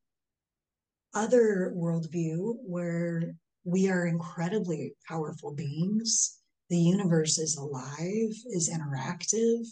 [1.14, 3.34] other worldview where
[3.64, 6.38] we are incredibly powerful beings.
[6.68, 9.66] The universe is alive, is interactive.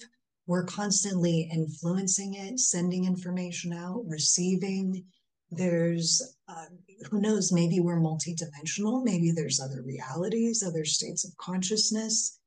[0.47, 5.05] We're constantly influencing it, sending information out, receiving.
[5.51, 6.67] There's, uh,
[7.11, 9.05] who knows, maybe we're multidimensional.
[9.05, 12.39] Maybe there's other realities, other states of consciousness.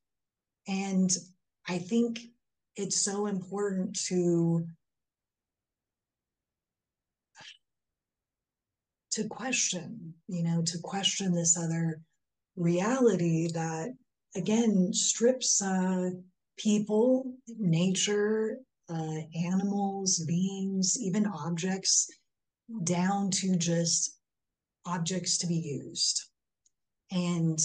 [0.68, 1.10] And
[1.68, 2.20] I think
[2.76, 4.66] it's so important to
[9.12, 12.02] to question, you know, to question this other
[12.56, 13.94] reality that
[14.36, 16.12] again strips uh,
[16.58, 22.10] people, nature, uh, animals, beings, even objects
[22.84, 24.18] down to just
[24.86, 26.24] objects to be used.
[27.12, 27.60] And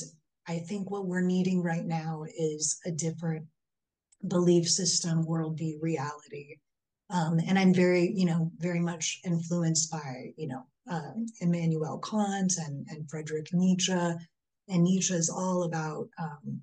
[0.53, 3.47] I think what we're needing right now is a different
[4.29, 6.59] belief system, worldview, reality.
[7.09, 12.53] Um, and I'm very, you know, very much influenced by, you know, uh, Immanuel Kant
[12.67, 13.93] and, and Friedrich Nietzsche.
[13.93, 16.61] And Nietzsche is all about um,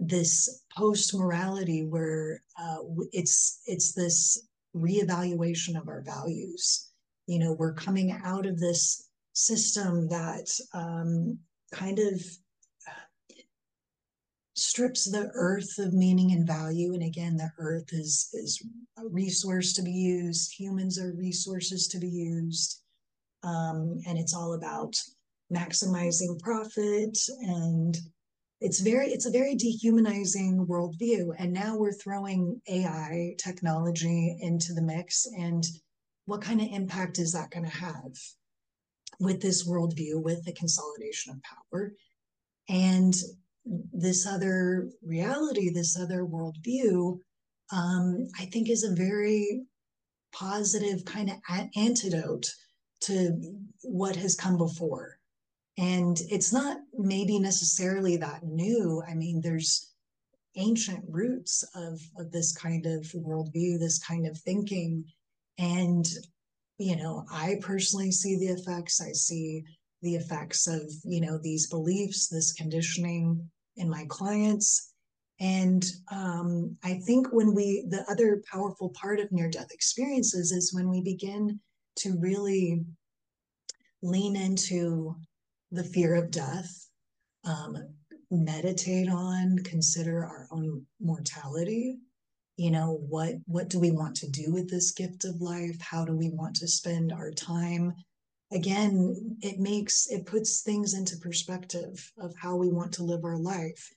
[0.00, 2.78] this post morality where uh,
[3.12, 6.90] it's it's this reevaluation of our values.
[7.26, 11.38] You know, we're coming out of this system that um,
[11.72, 12.22] kind of
[14.58, 18.62] strips the earth of meaning and value and again the earth is is
[18.98, 22.82] a resource to be used humans are resources to be used
[23.44, 25.00] um, and it's all about
[25.52, 27.98] maximizing profit and
[28.60, 34.82] it's very it's a very dehumanizing worldview and now we're throwing ai technology into the
[34.82, 35.66] mix and
[36.28, 38.12] what kind of impact is that going to have
[39.20, 41.92] with this worldview with the consolidation of power?
[42.68, 43.14] And
[43.92, 47.18] this other reality, this other worldview,
[47.72, 49.62] um, I think is a very
[50.32, 52.50] positive kind of a- antidote
[53.00, 53.40] to
[53.82, 55.18] what has come before.
[55.76, 59.02] And it's not maybe necessarily that new.
[59.08, 59.92] I mean, there's
[60.56, 65.04] ancient roots of, of this kind of worldview, this kind of thinking.
[65.58, 66.06] And,
[66.78, 69.00] you know, I personally see the effects.
[69.00, 69.62] I see
[70.02, 74.92] the effects of, you know, these beliefs, this conditioning in my clients.
[75.40, 80.74] And um, I think when we, the other powerful part of near death experiences is
[80.74, 81.60] when we begin
[82.00, 82.84] to really
[84.02, 85.16] lean into
[85.70, 86.88] the fear of death,
[87.44, 87.76] um,
[88.30, 91.98] meditate on, consider our own mortality.
[92.56, 95.80] You know, what what do we want to do with this gift of life?
[95.80, 97.94] How do we want to spend our time?
[98.52, 103.38] Again, it makes it puts things into perspective of how we want to live our
[103.38, 103.90] life.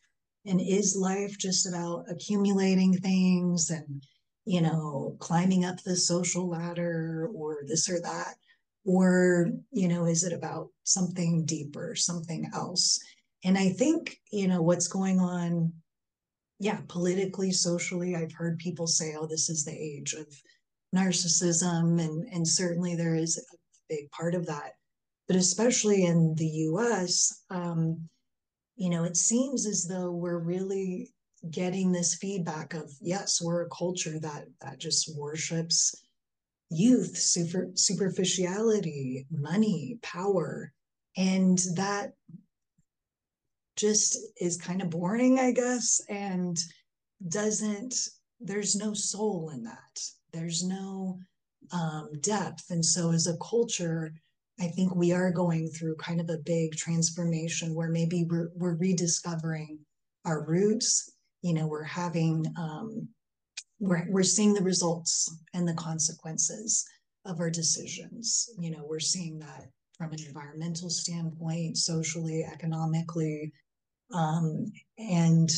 [0.45, 4.03] And is life just about accumulating things and,
[4.45, 8.35] you know, climbing up the social ladder or this or that?
[8.83, 12.99] Or, you know, is it about something deeper, something else?
[13.43, 15.73] And I think, you know, what's going on,
[16.59, 20.25] yeah, politically, socially, I've heard people say, oh, this is the age of
[20.95, 22.01] narcissism.
[22.03, 23.43] And, and certainly there is
[23.91, 24.71] big part of that.
[25.27, 28.09] But especially in the US, um,
[28.75, 31.13] you know, it seems as though we're really
[31.49, 35.95] getting this feedback of yes, we're a culture that that just worships
[36.71, 40.71] youth, super, superficiality, money, power,
[41.17, 42.13] and that
[43.75, 46.57] just is kind of boring, I guess, and
[47.27, 47.93] doesn't.
[48.39, 49.99] There's no soul in that.
[50.31, 51.19] There's no
[51.73, 52.69] um, depth.
[52.69, 54.13] And so, as a culture,
[54.59, 58.75] I think we are going through kind of a big transformation where maybe we're, we're
[58.75, 59.79] rediscovering
[60.25, 61.13] our roots.
[61.41, 63.07] You know, we're having, um,
[63.79, 66.85] we're, we're seeing the results and the consequences
[67.25, 68.49] of our decisions.
[68.59, 73.51] You know, we're seeing that from an environmental standpoint, socially, economically.
[74.13, 75.49] Um, and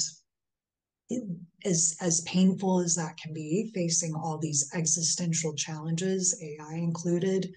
[1.66, 7.54] as as painful as that can be facing all these existential challenges ai included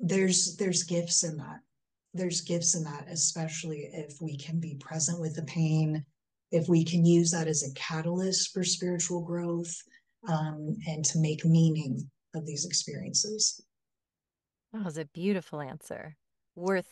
[0.00, 1.60] there's there's gifts in that.
[2.12, 6.04] There's gifts in that especially if we can be present with the pain
[6.50, 9.74] if we can use that as a catalyst for spiritual growth
[10.28, 13.60] um, and to make meaning of these experiences.
[14.72, 16.16] That was a beautiful answer
[16.56, 16.88] worth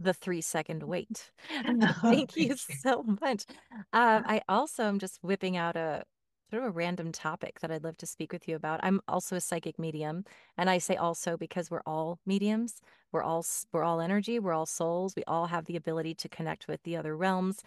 [0.00, 1.30] the three second wait.
[1.66, 3.44] Oh, thank you so much.
[3.92, 6.04] Um, I also am just whipping out a
[6.50, 8.80] sort of a random topic that I'd love to speak with you about.
[8.82, 10.24] I'm also a psychic medium,
[10.56, 12.80] and I say also because we're all mediums.
[13.12, 14.38] We're all we're all energy.
[14.38, 15.14] We're all souls.
[15.16, 17.62] We all have the ability to connect with the other realms.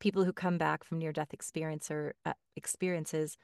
[0.00, 3.36] People who come back from near death experience or uh, experiences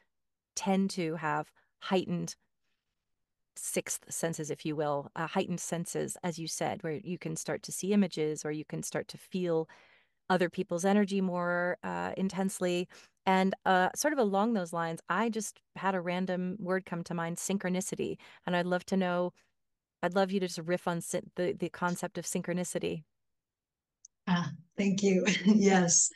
[0.56, 2.34] tend to have heightened
[3.58, 7.62] sixth senses, if you will, uh, heightened senses, as you said, where you can start
[7.64, 9.68] to see images or you can start to feel
[10.30, 12.88] other people's energy more uh, intensely.
[13.26, 17.14] And uh, sort of along those lines, I just had a random word come to
[17.14, 18.16] mind synchronicity.
[18.46, 19.32] And I'd love to know,
[20.02, 21.00] I'd love you to just riff on
[21.36, 23.04] the, the concept of synchronicity.
[24.26, 25.24] Ah, thank you.
[25.44, 26.10] yes.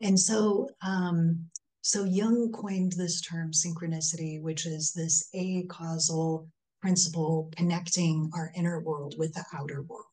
[0.00, 1.46] And so, um,
[1.82, 6.48] so Jung coined this term synchronicity, which is this acausal
[6.86, 10.04] principle connecting our inner world with the outer world.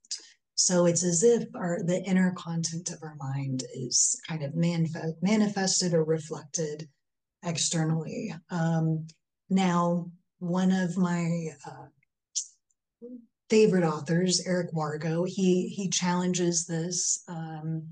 [0.56, 5.22] So it's as if our the inner content of our mind is kind of manif-
[5.22, 6.90] manifested or reflected
[7.44, 8.34] externally.
[8.50, 9.06] Um,
[9.52, 10.10] now,
[10.40, 11.90] one of my uh,
[13.52, 17.88] favorite authors, Eric Wargo, he he challenges this um,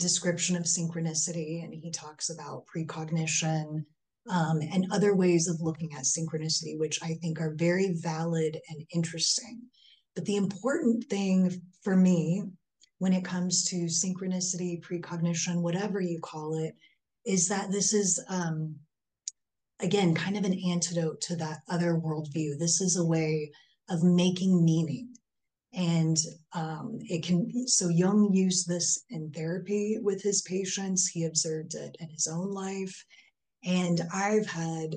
[0.00, 3.86] description of synchronicity, and he talks about precognition
[4.30, 8.86] um, and other ways of looking at synchronicity, which I think are very valid and
[8.94, 9.62] interesting.
[10.14, 12.44] But the important thing for me
[12.98, 16.74] when it comes to synchronicity, precognition, whatever you call it,
[17.26, 18.74] is that this is, um,
[19.80, 22.58] again, kind of an antidote to that other worldview.
[22.58, 23.50] This is a way
[23.90, 25.08] of making meaning.
[25.74, 26.16] And
[26.54, 31.08] um, it can, so Jung used this in therapy with his patients.
[31.08, 33.04] He observed it in his own life.
[33.64, 34.96] And I've had,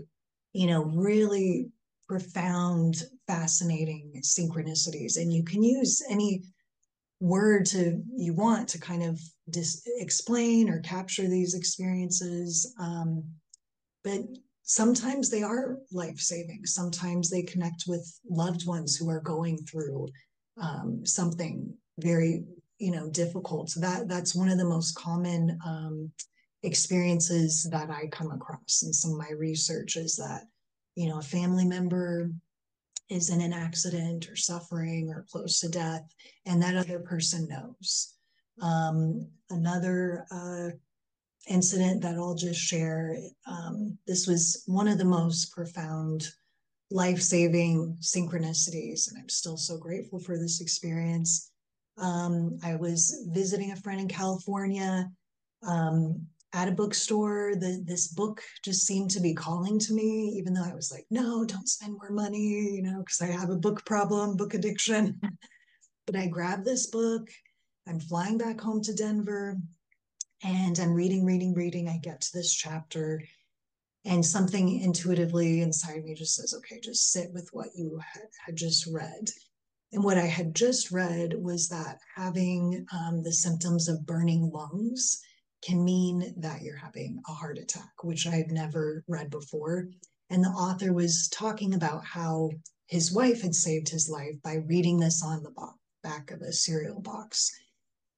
[0.54, 1.70] you know, really
[2.08, 5.18] profound, fascinating synchronicities.
[5.18, 6.44] And you can use any
[7.20, 12.74] word to you want to kind of dis- explain or capture these experiences.
[12.80, 13.24] Um,
[14.04, 14.22] but
[14.64, 16.66] sometimes they are life saving.
[16.66, 20.08] Sometimes they connect with loved ones who are going through
[20.62, 22.44] um, something very,
[22.78, 23.70] you know, difficult.
[23.70, 26.12] So that that's one of the most common um,
[26.68, 30.44] experiences that I come across in some of my research is that,
[30.96, 32.32] you know, a family member
[33.10, 36.06] is in an accident or suffering or close to death,
[36.46, 38.14] and that other person knows.
[38.62, 40.70] Um, another uh,
[41.48, 43.16] incident that I'll just share
[43.46, 46.28] um, this was one of the most profound
[46.92, 51.52] life saving synchronicities, and I'm still so grateful for this experience.
[51.98, 55.10] Um, I was visiting a friend in California.
[55.68, 60.54] Um, at a bookstore the, this book just seemed to be calling to me even
[60.54, 63.56] though i was like no don't spend more money you know because i have a
[63.56, 65.20] book problem book addiction.
[66.06, 67.28] But i grabbed this book
[67.86, 69.58] i'm flying back home to denver
[70.42, 73.22] and i'm reading reading reading i get to this chapter
[74.06, 78.00] and something intuitively inside me just says okay just sit with what you
[78.46, 79.30] had just read.
[79.92, 85.22] And what i had just read was that having um, the symptoms of burning lungs
[85.62, 89.90] can mean that you're having a heart attack, which I had never read before.
[90.30, 92.52] And the author was talking about how
[92.88, 95.54] his wife had saved his life by reading this on the
[96.04, 97.52] back of a cereal box.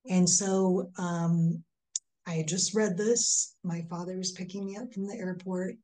[0.09, 1.63] And so um,
[2.25, 3.55] I just read this.
[3.63, 5.75] My father was picking me up from the airport,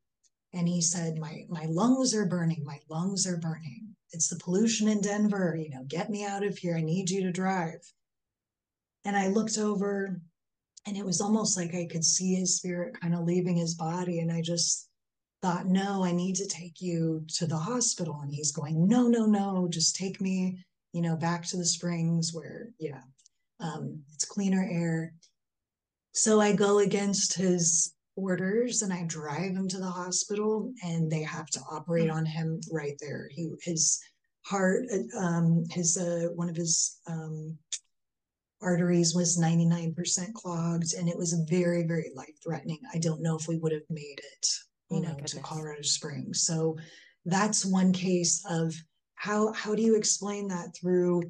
[0.52, 2.64] and he said, "My my lungs are burning.
[2.64, 3.96] My lungs are burning.
[4.12, 5.56] It's the pollution in Denver.
[5.58, 6.76] You know, get me out of here.
[6.76, 7.80] I need you to drive."
[9.04, 10.20] And I looked over
[10.86, 14.20] and it was almost like I could see his spirit kind of leaving his body.
[14.20, 14.88] And I just
[15.42, 18.20] thought, no, I need to take you to the hospital.
[18.22, 22.32] And he's going, no, no, no, just take me, you know, back to the springs
[22.32, 23.00] where, yeah,
[23.60, 25.12] um, it's cleaner air.
[26.12, 31.22] So I go against his orders and I drive him to the hospital and they
[31.22, 33.28] have to operate on him right there.
[33.32, 34.00] He, his
[34.46, 34.84] heart,
[35.18, 37.58] um, his, uh, one of his, um,
[38.66, 43.48] arteries was 99% clogged and it was very very life threatening i don't know if
[43.48, 44.46] we would have made it
[44.90, 46.42] you oh know to colorado springs.
[46.44, 46.76] So
[47.24, 48.74] that's one case of
[49.14, 51.22] how how do you explain that through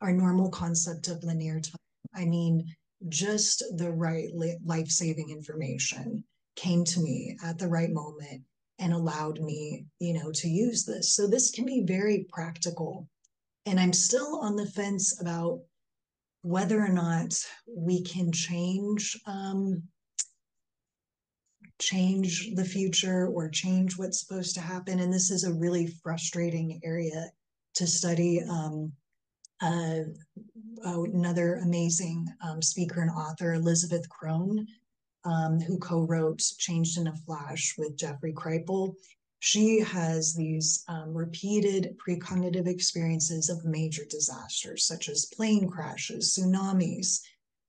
[0.00, 1.76] our normal concept of linear time?
[2.14, 2.74] I mean
[3.08, 4.28] just the right
[4.64, 6.24] life-saving information
[6.54, 8.42] came to me at the right moment
[8.78, 11.14] and allowed me you know to use this.
[11.14, 13.08] So this can be very practical.
[13.66, 15.60] And i'm still on the fence about
[16.42, 17.34] whether or not
[17.66, 19.82] we can change um,
[21.80, 25.00] change the future or change what's supposed to happen.
[25.00, 27.30] And this is a really frustrating area
[27.74, 28.40] to study.
[28.48, 28.92] Um,
[29.60, 30.00] uh,
[30.84, 34.66] another amazing um, speaker and author elizabeth Krohn,
[35.24, 38.94] um, who co-wrote changed in a flash with jeffrey kripal
[39.44, 47.18] she has these um, repeated precognitive experiences of major disasters, such as plane crashes, tsunamis.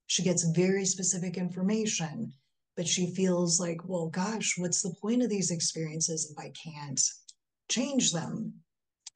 [0.06, 2.32] She gets very specific information,
[2.78, 7.02] but she feels like, well, gosh, what's the point of these experiences if I can't
[7.70, 8.54] change them?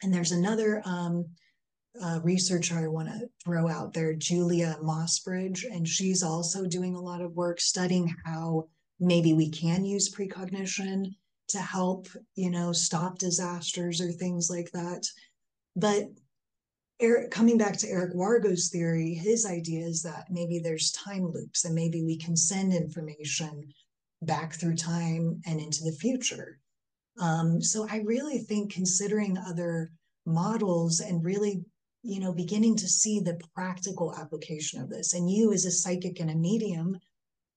[0.02, 1.28] And there's another um,
[2.04, 7.02] uh, researcher I want to throw out there, Julia Mossbridge, and she's also doing a
[7.02, 8.68] lot of work studying how
[9.00, 11.16] maybe we can use precognition
[11.50, 15.08] to help, you know, stop disasters or things like that.
[15.76, 16.08] But
[17.00, 21.64] Eric, coming back to Eric Wargo's theory, his idea is that maybe there's time loops
[21.64, 23.72] and maybe we can send information
[24.24, 26.60] back through time and into the future.
[27.20, 29.92] Um, so I really think considering other
[30.26, 31.64] models and really,
[32.04, 35.14] you know, beginning to see the practical application of this.
[35.14, 36.98] And you as a psychic and a medium,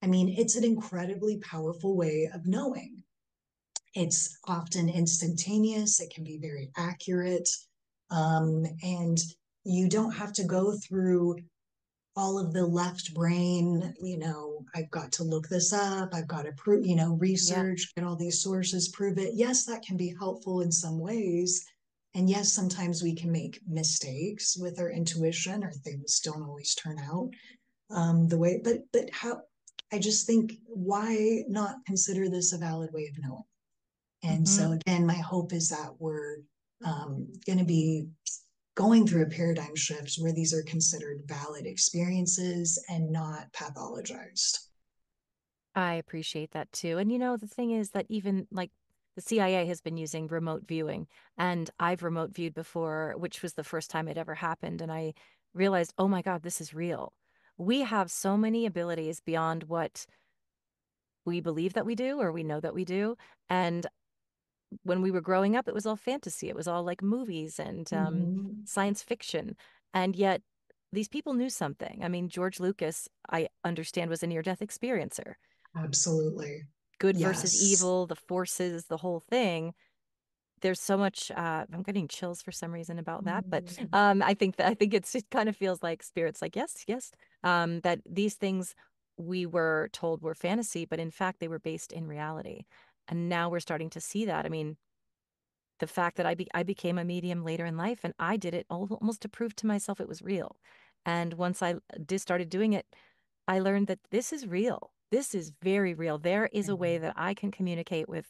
[0.03, 3.03] I mean, it's an incredibly powerful way of knowing.
[3.95, 7.49] It's often instantaneous, it can be very accurate,
[8.11, 9.19] um, and
[9.65, 11.37] you don't have to go through
[12.17, 16.43] all of the left brain, you know, I've got to look this up, I've got
[16.43, 18.03] to prove, you know, research, yeah.
[18.03, 19.35] get all these sources, prove it.
[19.35, 21.65] Yes, that can be helpful in some ways.
[22.15, 26.99] And yes, sometimes we can make mistakes with our intuition or things don't always turn
[26.99, 27.31] out
[27.91, 29.43] um, the way, but but how
[29.93, 33.45] I just think why not consider this a valid way of knowing?
[34.23, 34.45] And mm-hmm.
[34.45, 36.39] so again, my hope is that we're
[36.85, 38.09] um, going to be
[38.75, 44.59] going through a paradigm shift where these are considered valid experiences and not pathologized.
[45.75, 46.99] I appreciate that too.
[46.99, 48.71] And you know, the thing is that even like
[49.17, 51.07] the CIA has been using remote viewing,
[51.37, 54.81] and I've remote viewed before, which was the first time it ever happened.
[54.81, 55.15] And I
[55.53, 57.13] realized, oh my God, this is real.
[57.57, 60.07] We have so many abilities beyond what
[61.25, 63.17] we believe that we do or we know that we do.
[63.49, 63.87] And
[64.83, 66.49] when we were growing up, it was all fantasy.
[66.49, 68.51] It was all like movies and um, mm-hmm.
[68.65, 69.57] science fiction.
[69.93, 70.43] And yet,
[70.93, 72.01] these people knew something.
[72.03, 75.35] I mean, George Lucas, I understand, was a near death experiencer.
[75.77, 76.63] Absolutely.
[76.99, 77.29] Good yes.
[77.29, 79.73] versus evil, the forces, the whole thing.
[80.63, 81.31] There's so much.
[81.31, 83.89] Uh, I'm getting chills for some reason about that, but mm.
[83.95, 86.85] um, I think that I think it's it kind of feels like spirits, like yes,
[86.87, 87.13] yes,
[87.43, 88.75] um, that these things
[89.17, 92.65] we were told were fantasy, but in fact they were based in reality.
[93.09, 94.47] And now we're starting to see that.
[94.47, 94.77] I mean,
[95.81, 98.55] the fact that I be, I became a medium later in life and I did
[98.55, 100.57] it almost to prove to myself it was real.
[101.05, 102.87] And once I did started doing it,
[103.49, 104.93] I learned that this is real.
[105.11, 106.19] This is very real.
[106.19, 107.07] There is a way mm-hmm.
[107.07, 108.27] that I can communicate with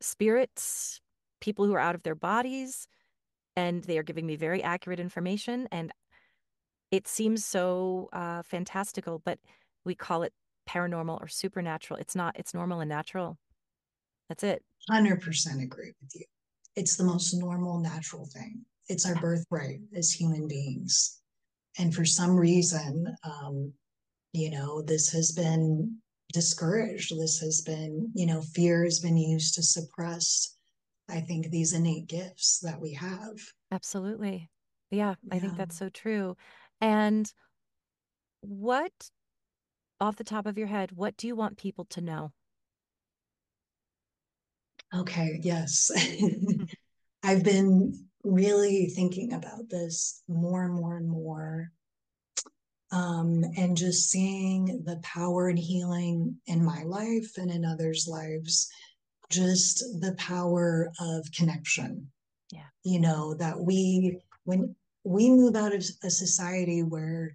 [0.00, 1.00] spirits,
[1.40, 2.88] people who are out of their bodies,
[3.54, 5.68] and they are giving me very accurate information.
[5.70, 5.92] And
[6.90, 9.38] it seems so uh, fantastical, but
[9.84, 10.32] we call it
[10.68, 11.98] paranormal or supernatural.
[11.98, 13.38] It's not, it's normal and natural.
[14.28, 14.62] That's it.
[14.90, 16.24] 100% agree with you.
[16.74, 18.64] It's the most normal, natural thing.
[18.88, 21.20] It's our birthright as human beings.
[21.78, 23.72] And for some reason, um,
[24.32, 25.96] you know, this has been
[26.32, 27.18] discouraged.
[27.18, 30.56] This has been, you know, fear has been used to suppress,
[31.08, 33.36] I think, these innate gifts that we have.
[33.72, 34.50] Absolutely.
[34.90, 36.36] Yeah, I think that's so true.
[36.80, 37.32] And
[38.40, 38.92] what
[40.00, 42.32] off the top of your head, what do you want people to know?
[44.94, 45.90] Okay, yes.
[47.22, 51.70] I've been really thinking about this more and more and more.
[52.92, 58.70] Um, and just seeing the power and healing in my life and in others' lives,
[59.28, 62.08] just the power of connection.
[62.52, 62.68] Yeah.
[62.84, 67.34] You know, that we, when we move out of a society where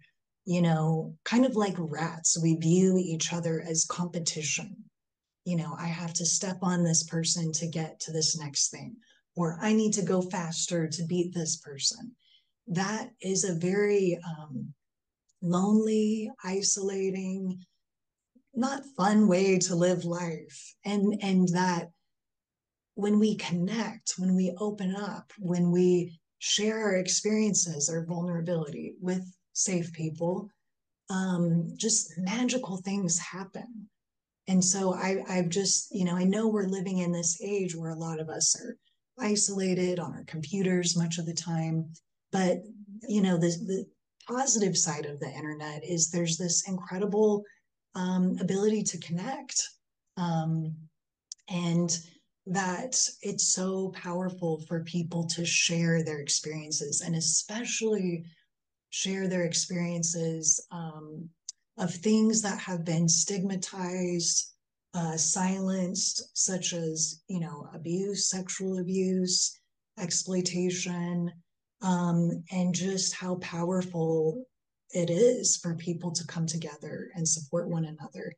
[0.51, 4.75] you know, kind of like rats, we view each other as competition.
[5.45, 8.97] You know, I have to step on this person to get to this next thing,
[9.37, 12.11] or I need to go faster to beat this person.
[12.67, 14.73] That is a very um,
[15.41, 17.57] lonely, isolating,
[18.53, 20.75] not fun way to live life.
[20.83, 21.91] And and that
[22.95, 29.23] when we connect, when we open up, when we share our experiences, our vulnerability with
[29.53, 30.49] safe people,
[31.09, 33.87] um, just magical things happen.
[34.47, 37.91] And so I, I've just, you know, I know we're living in this age where
[37.91, 38.77] a lot of us are
[39.19, 41.91] isolated on our computers much of the time.
[42.31, 42.63] But,
[43.07, 43.85] you know, the, the
[44.27, 47.43] positive side of the internet is there's this incredible
[47.95, 49.61] um, ability to connect.
[50.17, 50.75] Um,
[51.49, 51.97] and
[52.47, 58.25] that it's so powerful for people to share their experiences and especially
[58.91, 61.27] share their experiences um,
[61.77, 64.53] of things that have been stigmatized,
[64.93, 69.59] uh, silenced, such as, you know, abuse, sexual abuse,
[69.97, 71.31] exploitation,
[71.81, 74.45] um, and just how powerful
[74.91, 78.35] it is for people to come together and support one another.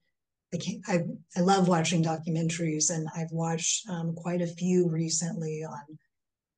[0.53, 0.99] I, can't, I,
[1.35, 5.97] I love watching documentaries, and I've watched um, quite a few recently on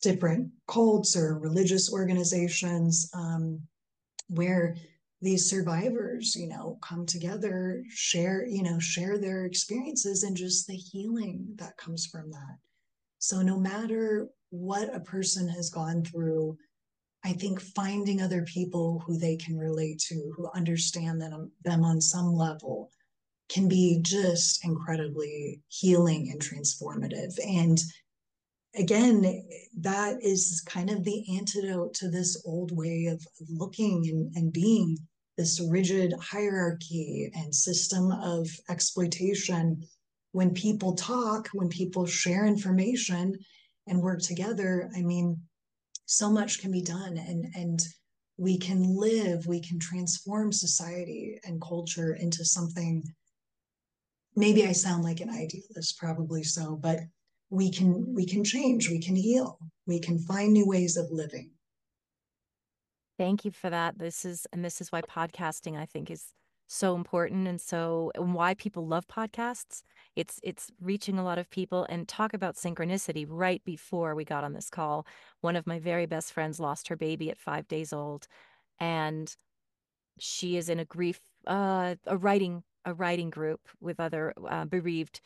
[0.01, 3.09] different cults or religious organizations.
[3.13, 3.61] Um,
[4.28, 4.76] where
[5.21, 10.76] these survivors you know come together share you know share their experiences and just the
[10.76, 12.57] healing that comes from that.
[13.19, 16.57] So no matter what a person has gone through
[17.26, 21.99] i think finding other people who they can relate to who understand them, them on
[21.99, 22.91] some level
[23.49, 27.34] can be just incredibly healing and transformative.
[27.45, 27.80] And
[28.78, 29.47] again,
[29.80, 34.97] that is kind of the antidote to this old way of looking and, and being
[35.38, 39.82] this rigid hierarchy and system of exploitation.
[40.32, 43.34] When people talk, when people share information
[43.88, 45.41] and work together, I mean,
[46.05, 47.17] so much can be done.
[47.17, 47.80] And and
[48.38, 53.03] we can live, we can transform society and culture into something.
[54.36, 56.99] Maybe I sound like an idealist, probably so, but
[57.49, 61.51] we can we can change, we can heal, we can find new ways of living.
[63.17, 63.97] Thank you for that.
[63.97, 66.33] This is and this is why podcasting I think is
[66.67, 69.83] so important and so and why people love podcasts.
[70.15, 74.43] It's it's reaching a lot of people and talk about synchronicity right before we got
[74.43, 75.05] on this call.
[75.41, 78.27] One of my very best friends lost her baby at 5 days old
[78.79, 79.33] and
[80.19, 85.21] she is in a grief uh a writing a writing group with other uh, bereaved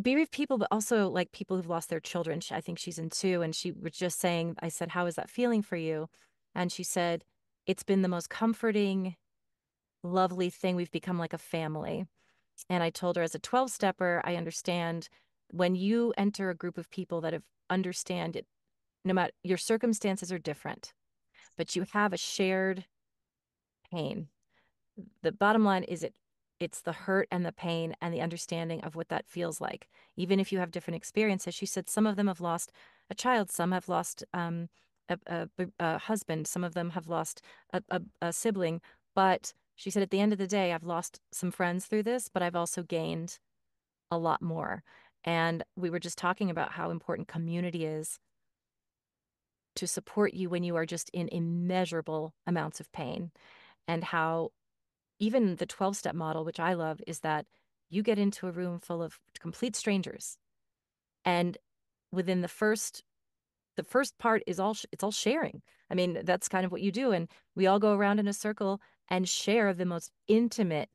[0.00, 2.40] bereaved people but also like people who've lost their children.
[2.40, 5.14] She, I think she's in two and she was just saying I said how is
[5.14, 6.08] that feeling for you?
[6.54, 7.24] And she said
[7.66, 9.16] it's been the most comforting
[10.02, 10.76] lovely thing.
[10.76, 12.06] We've become like a family.
[12.68, 15.08] And I told her as a 12 stepper, I understand
[15.50, 18.46] when you enter a group of people that have understand it,
[19.04, 20.92] no matter your circumstances are different,
[21.56, 22.84] but you have a shared
[23.90, 24.28] pain.
[25.22, 26.14] The bottom line is it
[26.64, 29.88] it's the hurt and the pain and the understanding of what that feels like.
[30.16, 32.72] Even if you have different experiences, she said some of them have lost
[33.10, 34.68] a child, some have lost um,
[35.08, 35.48] a, a,
[35.78, 37.42] a, husband, some of them have lost
[37.72, 38.80] a, a sibling,
[39.14, 42.28] but she said, at the end of the day, I've lost some friends through this,
[42.32, 43.38] but I've also gained
[44.10, 44.82] a lot more.
[45.24, 48.18] And we were just talking about how important community is
[49.76, 53.32] to support you when you are just in immeasurable amounts of pain,
[53.88, 54.50] and how
[55.18, 57.46] even the 12 step model, which I love, is that
[57.90, 60.36] you get into a room full of complete strangers.
[61.24, 61.56] And
[62.12, 63.02] within the first
[63.76, 65.62] the first part is all it's all sharing.
[65.90, 68.32] I mean, that's kind of what you do and we all go around in a
[68.32, 70.88] circle and share the most intimate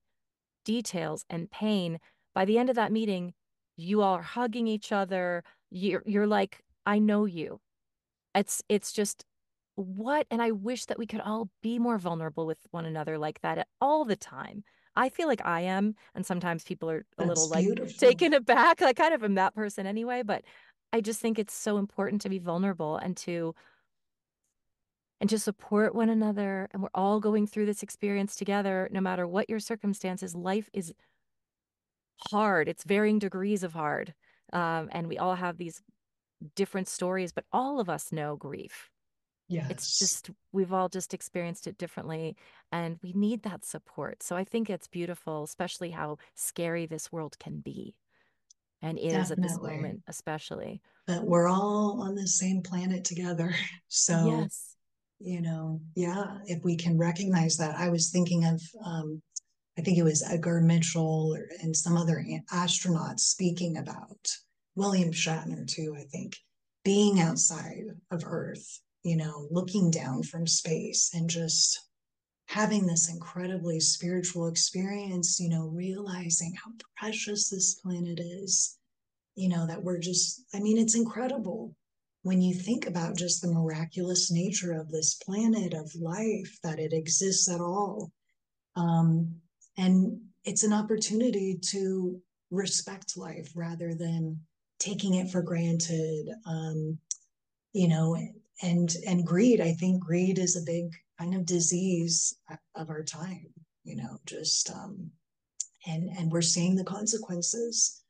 [0.65, 1.99] details and pain.
[2.33, 3.33] By the end of that meeting,
[3.75, 5.43] you all are hugging each other.
[5.71, 7.59] You're you're like, I know you.
[8.35, 9.25] It's it's just
[9.79, 13.41] what and I wish that we could all be more vulnerable with one another like
[13.41, 14.63] that all the time.
[14.95, 17.93] I feel like I am, and sometimes people are a That's little like beautiful.
[17.97, 18.81] taken aback.
[18.81, 20.43] I kind of am that person anyway, but
[20.91, 23.55] I just think it's so important to be vulnerable and to
[25.21, 26.69] and to support one another.
[26.71, 30.35] And we're all going through this experience together, no matter what your circumstances.
[30.35, 30.93] Life is
[32.31, 34.13] hard, it's varying degrees of hard.
[34.51, 35.81] Um, and we all have these
[36.55, 38.89] different stories, but all of us know grief.
[39.69, 42.35] It's just, we've all just experienced it differently,
[42.71, 44.21] and we need that support.
[44.23, 47.95] So I think it's beautiful, especially how scary this world can be
[48.81, 49.31] and is Definitely.
[49.31, 50.81] at this moment, especially.
[51.07, 53.53] But we're all on the same planet together.
[53.91, 54.75] So, yes
[55.19, 57.75] you know, yeah, if we can recognize that.
[57.75, 59.21] I was thinking of, um,
[59.77, 64.27] I think it was Edgar Mitchell or, and some other astronauts speaking about
[64.75, 66.37] William Shatner, too, I think,
[66.85, 71.79] being outside of Earth, you know, looking down from space and just
[72.47, 78.77] having this incredibly spiritual experience, you know, realizing how precious this planet is,
[79.35, 81.75] you know, that we're just, I mean, it's incredible
[82.23, 86.91] when you think about just the miraculous nature of this planet of life that it
[86.91, 88.11] exists at all.
[88.75, 89.35] Um,
[89.77, 92.19] and it's an opportunity to
[92.51, 94.39] respect life rather than
[94.79, 96.97] taking it for granted um,
[97.73, 98.17] you know
[98.61, 102.35] and and greed i think greed is a big kind of disease
[102.75, 103.45] of our time
[103.83, 105.11] you know just um,
[105.87, 108.01] and and we're seeing the consequences.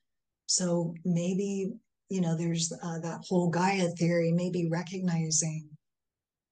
[0.47, 1.73] So maybe
[2.09, 5.69] you know, there's uh, that whole Gaia theory, maybe recognizing,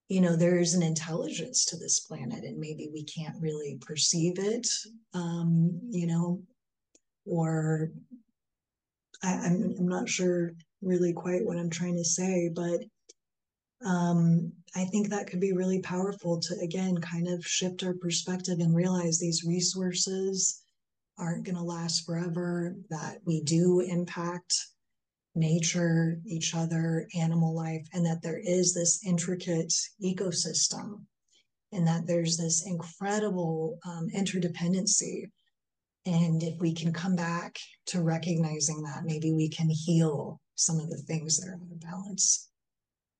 [0.07, 4.67] you know, there's an intelligence to this planet and maybe we can't really perceive it,
[5.15, 6.43] um, you know,
[7.25, 7.89] or
[9.23, 12.81] I, I'm, I'm not sure really quite what I'm trying to say, but
[13.85, 18.59] um, I think that could be really powerful to, again, kind of shift our perspective
[18.59, 20.63] and realize these resources
[21.17, 24.55] aren't going to last forever, that we do impact
[25.35, 29.73] nature, each other, animal life, and that there is this intricate
[30.03, 31.01] ecosystem
[31.71, 35.29] and that there's this incredible um, interdependency.
[36.05, 37.57] And if we can come back
[37.87, 41.81] to recognizing that, maybe we can heal some of the things that are out of
[41.81, 42.49] balance.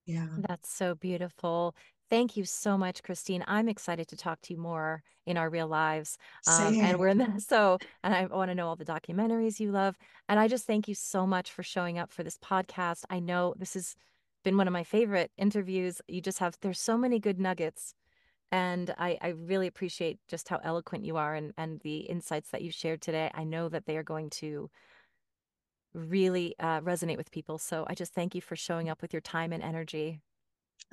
[0.08, 0.28] Yeah.
[0.47, 1.76] That's so beautiful.
[2.10, 3.43] Thank you so much, Christine.
[3.47, 6.18] I'm excited to talk to you more in our real lives.
[6.47, 9.72] Um, and we're in the, so, and I want to know all the documentaries you
[9.72, 9.97] love.
[10.30, 13.03] And I just thank you so much for showing up for this podcast.
[13.10, 13.95] I know this has
[14.45, 16.01] been one of my favorite interviews.
[16.08, 17.93] You just have, there's so many good nuggets.
[18.53, 22.62] And I, I really appreciate just how eloquent you are and, and the insights that
[22.62, 23.30] you shared today.
[23.34, 24.70] I know that they are going to
[25.93, 27.57] really uh, resonate with people.
[27.57, 30.21] So I just thank you for showing up with your time and energy.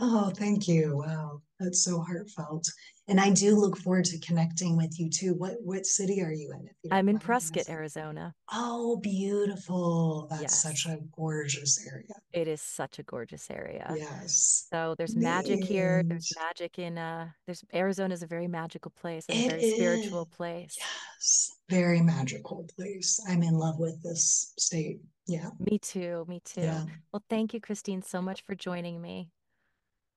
[0.00, 0.96] Oh, thank you.
[0.96, 2.68] Wow, that's so heartfelt.
[3.06, 5.34] And I do look forward to connecting with you too.
[5.34, 7.68] What what city are you in, you I'm in Prescott.
[7.68, 8.34] Arizona.
[8.52, 10.26] Oh, beautiful.
[10.30, 12.14] That's such a gorgeous area.
[12.32, 13.92] it is such a gorgeous area.
[13.94, 14.66] Yes.
[14.72, 16.02] So there's magic here.
[16.02, 19.74] There's magic in uh there's Arizona is a very magical place a very is.
[19.74, 20.74] spiritual place.
[20.78, 21.50] Yes.
[21.68, 23.20] Very magical place.
[23.28, 25.00] I'm in love with this state.
[25.26, 25.50] Yeah.
[25.58, 26.62] Me too, me too.
[26.62, 26.84] Yeah.
[27.12, 29.30] Well, thank you, Christine, so much for joining me.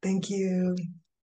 [0.02, 0.76] Thank you.